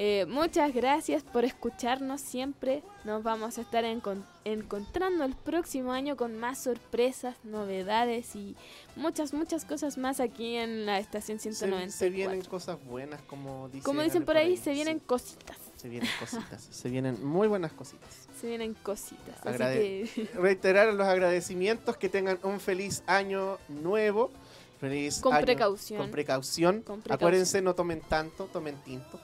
Eh, 0.00 0.26
muchas 0.28 0.72
gracias 0.72 1.24
por 1.24 1.44
escucharnos 1.44 2.20
siempre. 2.20 2.84
Nos 3.04 3.24
vamos 3.24 3.58
a 3.58 3.62
estar 3.62 3.82
encon- 3.84 4.24
encontrando 4.44 5.24
el 5.24 5.34
próximo 5.34 5.90
año 5.90 6.16
con 6.16 6.38
más 6.38 6.62
sorpresas, 6.62 7.34
novedades 7.42 8.36
y 8.36 8.54
muchas, 8.94 9.32
muchas 9.34 9.64
cosas 9.64 9.98
más 9.98 10.20
aquí 10.20 10.54
en 10.54 10.86
la 10.86 11.00
estación 11.00 11.40
Se, 11.40 11.52
194. 11.52 11.90
se 11.98 12.10
vienen 12.10 12.42
cosas 12.44 12.78
buenas, 12.84 13.20
como 13.22 13.66
dicen, 13.70 13.82
Como 13.82 14.02
dicen 14.04 14.24
por 14.24 14.36
ahí, 14.36 14.56
se 14.56 14.70
vienen 14.72 14.98
Sí, 15.00 15.04
cositas. 15.04 15.56
se 15.76 15.88
vienen 15.88 16.08
cositas, 16.20 16.62
se 16.70 16.88
vienen 16.90 17.26
muy 17.26 17.48
buenas 17.48 17.72
cositas. 17.72 18.28
Se 18.40 18.46
vienen 18.46 18.74
cositas. 18.74 19.34
Así 19.44 19.48
Agrade- 19.48 20.08
que 20.14 20.28
Reiterar 20.34 20.94
los 20.94 21.08
agradecimientos, 21.08 21.96
que 21.96 22.08
tengan 22.08 22.38
un 22.44 22.60
feliz 22.60 23.02
año 23.08 23.58
nuevo. 23.68 24.30
Feliz 24.78 25.18
con 25.20 25.34
año 25.34 25.44
precaución. 25.44 26.00
Con 26.00 26.10
precaución. 26.12 26.82
Con 26.82 27.00
precaución. 27.00 27.14
Acuérdense, 27.16 27.60
no 27.62 27.74
tomen 27.74 28.00
tanto, 28.00 28.44
tomen 28.52 28.76
tinto. 28.84 29.18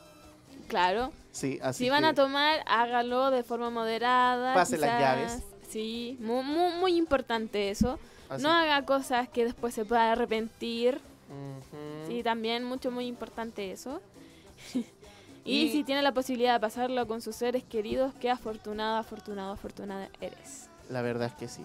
Claro. 0.74 1.12
Sí, 1.30 1.60
así 1.62 1.84
Si 1.84 1.90
van 1.90 2.02
que 2.02 2.08
a 2.08 2.14
tomar, 2.14 2.60
hágalo 2.66 3.30
de 3.30 3.44
forma 3.44 3.70
moderada. 3.70 4.54
Pase 4.54 4.76
las 4.76 5.00
llaves. 5.00 5.42
Sí, 5.68 6.16
muy, 6.20 6.42
muy, 6.42 6.72
muy 6.80 6.96
importante 6.96 7.70
eso. 7.70 7.98
así- 8.28 8.42
No 8.42 8.50
haga 8.50 8.84
cosas 8.84 9.28
que 9.28 9.44
después 9.44 9.72
se 9.72 9.84
pueda 9.84 10.10
arrepentir. 10.12 11.00
Sí, 12.08 12.22
también 12.24 12.64
mucho, 12.64 12.90
muy 12.90 13.06
importante 13.06 13.70
eso. 13.70 14.00
y, 14.74 14.84
Y- 15.44 15.70
si 15.70 15.84
tiene 15.84 16.02
la 16.02 16.12
posibilidad 16.12 16.54
de 16.54 16.60
pasarlo 16.60 17.06
con 17.06 17.20
sus 17.22 17.36
seres 17.36 17.62
queridos, 17.62 18.12
qué 18.20 18.30
afortunada, 18.30 18.98
afortunado, 18.98 19.52
afortunada 19.52 20.08
eres. 20.20 20.68
La 20.90 21.02
verdad 21.02 21.28
es 21.28 21.34
que 21.34 21.48
sí. 21.48 21.62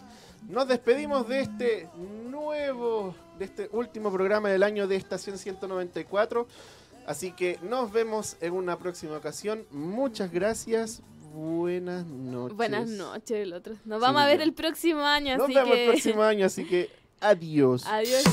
Nos 0.48 0.68
despedimos 0.68 1.28
de 1.28 1.42
este 1.42 1.90
nuevo, 2.30 3.14
de 3.40 3.46
este 3.46 3.70
último 3.74 4.12
programa 4.12 4.50
del 4.50 4.64
año 4.64 4.88
de 4.88 4.96
Estación 4.96 5.38
194. 5.38 6.48
Así 7.10 7.32
que 7.32 7.58
nos 7.64 7.92
vemos 7.92 8.38
en 8.40 8.54
una 8.54 8.78
próxima 8.78 9.18
ocasión. 9.18 9.66
Muchas 9.72 10.32
gracias. 10.32 11.02
Buenas 11.34 12.06
noches. 12.06 12.56
Buenas 12.56 12.88
noches, 12.88 13.32
el 13.32 13.54
otro. 13.54 13.74
Nos 13.84 13.98
Sí, 13.98 14.02
vamos 14.02 14.22
a 14.22 14.28
ver 14.28 14.42
el 14.42 14.54
próximo 14.54 15.02
año, 15.02 15.36
Nos 15.36 15.46
así 15.46 15.56
vemos 15.56 15.74
que 15.74 15.86
el 15.86 15.90
próximo 15.90 16.22
año, 16.22 16.46
así 16.46 16.66
que 16.66 16.88
adiós. 17.20 17.84
adiós. 17.88 18.24